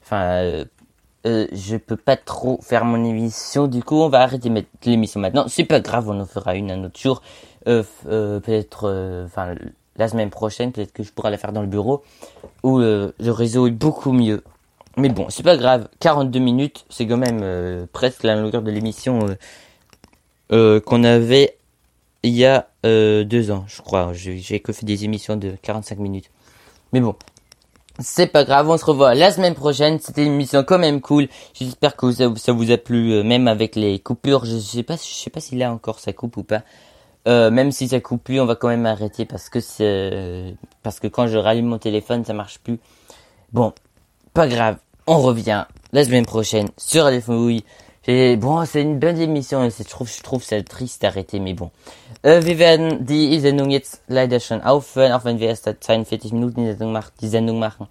Enfin, 0.02 0.64
je 1.24 1.76
peux 1.76 1.96
pas 1.96 2.16
trop 2.16 2.58
faire 2.62 2.84
mon 2.86 3.04
émission. 3.04 3.66
Du 3.66 3.82
coup, 3.82 3.96
on 3.96 4.08
va 4.08 4.22
arrêter 4.22 4.50
l'émission 4.84 5.20
maintenant. 5.20 5.46
C'est 5.48 5.64
pas 5.64 5.80
grave, 5.80 6.08
on 6.08 6.18
en 6.18 6.26
fera 6.26 6.56
une 6.56 6.70
un 6.70 6.84
autre 6.84 6.98
jour. 6.98 7.22
Peut-être, 7.64 9.24
enfin, 9.26 9.54
la 9.98 10.08
semaine 10.08 10.30
prochaine, 10.30 10.72
peut-être 10.72 10.92
que 10.92 11.02
je 11.02 11.12
pourrai 11.12 11.30
la 11.30 11.38
faire 11.38 11.52
dans 11.52 11.62
le 11.62 11.66
bureau 11.66 12.02
où 12.62 12.80
euh, 12.80 13.12
le 13.18 13.30
réseau 13.30 13.66
est 13.66 13.72
beaucoup 13.72 14.12
mieux. 14.12 14.42
Mais 14.96 15.08
bon, 15.08 15.26
c'est 15.28 15.42
pas 15.42 15.56
grave. 15.56 15.88
42 16.00 16.38
minutes, 16.38 16.84
c'est 16.88 17.06
quand 17.06 17.16
même 17.16 17.40
euh, 17.42 17.86
presque 17.92 18.22
la 18.22 18.36
longueur 18.36 18.62
de 18.62 18.70
l'émission 18.70 19.20
euh, 20.52 20.80
qu'on 20.80 21.04
avait 21.04 21.56
il 22.22 22.32
y 22.32 22.44
a 22.44 22.68
deux 22.82 23.50
ans, 23.50 23.64
je 23.68 23.82
crois. 23.82 24.12
J'ai 24.12 24.60
que 24.60 24.72
fait 24.72 24.86
des 24.86 25.04
émissions 25.04 25.36
de 25.36 25.54
45 25.62 25.98
minutes. 25.98 26.30
Mais 26.92 27.00
bon, 27.00 27.14
c'est 28.00 28.26
pas 28.26 28.44
grave, 28.44 28.68
on 28.68 28.76
se 28.76 28.84
revoit 28.84 29.14
la 29.14 29.30
semaine 29.30 29.54
prochaine. 29.54 30.00
C'était 30.00 30.24
une 30.24 30.32
émission 30.32 30.64
quand 30.64 30.78
même 30.78 31.00
cool. 31.00 31.28
J'espère 31.54 31.94
que 31.94 32.10
ça, 32.10 32.52
vous 32.52 32.70
a 32.70 32.78
plu, 32.78 33.22
même 33.22 33.46
avec 33.46 33.76
les 33.76 34.00
coupures. 34.00 34.44
Je 34.44 34.56
sais 34.56 34.84
je 34.88 34.94
sais 34.96 35.30
pas 35.30 35.40
si 35.40 35.56
là 35.56 35.72
encore 35.72 36.00
ça 36.00 36.12
coupe 36.12 36.36
ou 36.36 36.42
pas. 36.42 36.62
Euh, 37.26 37.50
même 37.50 37.72
si 37.72 37.88
ça 37.88 38.00
coupe 38.00 38.22
plus, 38.22 38.40
on 38.40 38.46
va 38.46 38.54
quand 38.54 38.68
même 38.68 38.86
arrêter 38.86 39.24
parce 39.24 39.48
que 39.48 39.60
c'est 39.60 40.54
parce 40.82 41.00
que 41.00 41.08
quand 41.08 41.26
je 41.26 41.38
rallume 41.38 41.66
mon 41.66 41.78
téléphone, 41.78 42.24
ça 42.24 42.32
marche 42.32 42.58
plus. 42.60 42.78
Bon, 43.52 43.72
pas 44.32 44.46
grave, 44.46 44.76
on 45.06 45.18
revient 45.18 45.64
la 45.92 46.04
semaine 46.04 46.26
prochaine 46.26 46.68
sur 46.76 47.08
les 47.10 47.20
fouilles. 47.20 47.64
Et 48.08 48.36
bon, 48.36 48.64
c'est 48.64 48.82
une 48.82 49.00
bonne 49.00 49.18
émission. 49.18 49.64
et 49.64 49.70
Je 49.70 49.82
trouve, 49.82 50.08
je 50.08 50.22
trouve 50.22 50.44
triste 50.64 51.02
d'arrêter, 51.02 51.40
mais 51.40 51.54
bon. 51.54 51.72
Äh, 52.22 52.44
wir 52.44 52.58
werden 52.58 53.04
die 53.04 53.38
Sendung 53.40 53.70
jetzt 53.70 54.02
leider 54.08 54.40
schon 54.40 54.60
aufhören, 54.62 55.12
auch 55.12 55.24
wenn 55.24 55.38
wir 55.40 55.48
erst 55.48 55.64
seit 55.64 55.82
42 55.82 56.32
Minuten 56.32 56.64
die 56.64 56.70
Sendung, 56.70 56.92
macht, 56.92 57.12
die 57.20 57.28
Sendung 57.28 57.58
machen. 57.58 57.88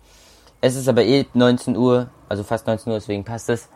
Es 0.61 0.75
ist 0.75 0.87
aber 0.87 1.03
eh 1.03 1.25
19 1.33 1.75
Uhr, 1.77 2.09
also 2.29 2.43
fast 2.43 2.65
19 2.65 2.91
Uhr, 2.91 2.99
deswegen 2.99 3.23
passt 3.23 3.49
es. 3.49 3.69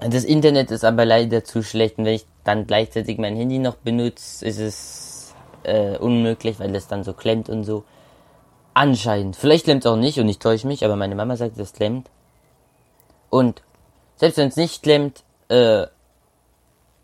Das 0.00 0.24
Internet 0.24 0.70
ist 0.70 0.84
aber 0.84 1.04
leider 1.04 1.42
zu 1.42 1.62
schlecht 1.62 1.98
und 1.98 2.04
wenn 2.04 2.14
ich 2.14 2.26
dann 2.44 2.66
gleichzeitig 2.66 3.18
mein 3.18 3.36
Handy 3.36 3.58
noch 3.58 3.74
benutze, 3.76 4.46
ist 4.46 4.60
es 4.60 5.34
äh, 5.64 5.96
unmöglich, 5.98 6.60
weil 6.60 6.72
das 6.72 6.86
dann 6.86 7.02
so 7.02 7.12
klemmt 7.12 7.48
und 7.48 7.64
so. 7.64 7.84
Anscheinend. 8.74 9.34
Vielleicht 9.34 9.64
klemmt 9.64 9.84
es 9.84 9.90
auch 9.90 9.96
nicht 9.96 10.20
und 10.20 10.28
ich 10.28 10.38
täusche 10.38 10.68
mich, 10.68 10.84
aber 10.84 10.94
meine 10.94 11.16
Mama 11.16 11.34
sagt, 11.36 11.58
es 11.58 11.72
klemmt. 11.72 12.08
Und 13.28 13.62
selbst 14.16 14.36
wenn 14.36 14.48
es 14.48 14.56
nicht 14.56 14.84
klemmt, 14.84 15.24
äh, 15.48 15.82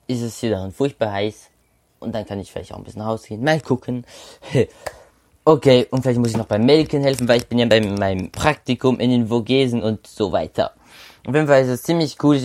ist 0.07 0.23
es 0.23 0.39
hier 0.39 0.51
dann 0.51 0.71
furchtbar 0.71 1.13
heiß. 1.13 1.51
Und 1.99 2.15
dann 2.15 2.27
kann 2.27 2.39
ich 2.39 2.53
vielleicht 2.53 2.73
auch 2.73 2.79
ein 2.79 2.85
bisschen 2.85 3.03
rausgehen. 3.03 3.43
Mal 3.43 3.61
gucken. 3.61 4.05
okay, 5.45 5.89
und 5.91 6.03
vielleicht 6.03 6.21
muss 6.21 6.31
ich 6.31 6.37
noch 6.37 6.47
beim 6.47 6.65
Melken 6.65 7.03
helfen, 7.03 7.27
weil 7.27 7.39
ich 7.39 7.49
bin 7.49 7.59
ja 7.59 7.67
bei 7.67 7.81
meinem 7.81 8.31
Praktikum 8.31 9.01
in 9.01 9.11
den 9.11 9.29
Vogesen 9.29 9.83
und 9.83 10.07
so 10.07 10.31
weiter. 10.31 10.73
Auf 11.27 11.35
jeden 11.35 11.47
Fall 11.47 11.63
ist 11.63 11.69
es 11.69 11.83
ziemlich 11.83 12.23
cool. 12.23 12.39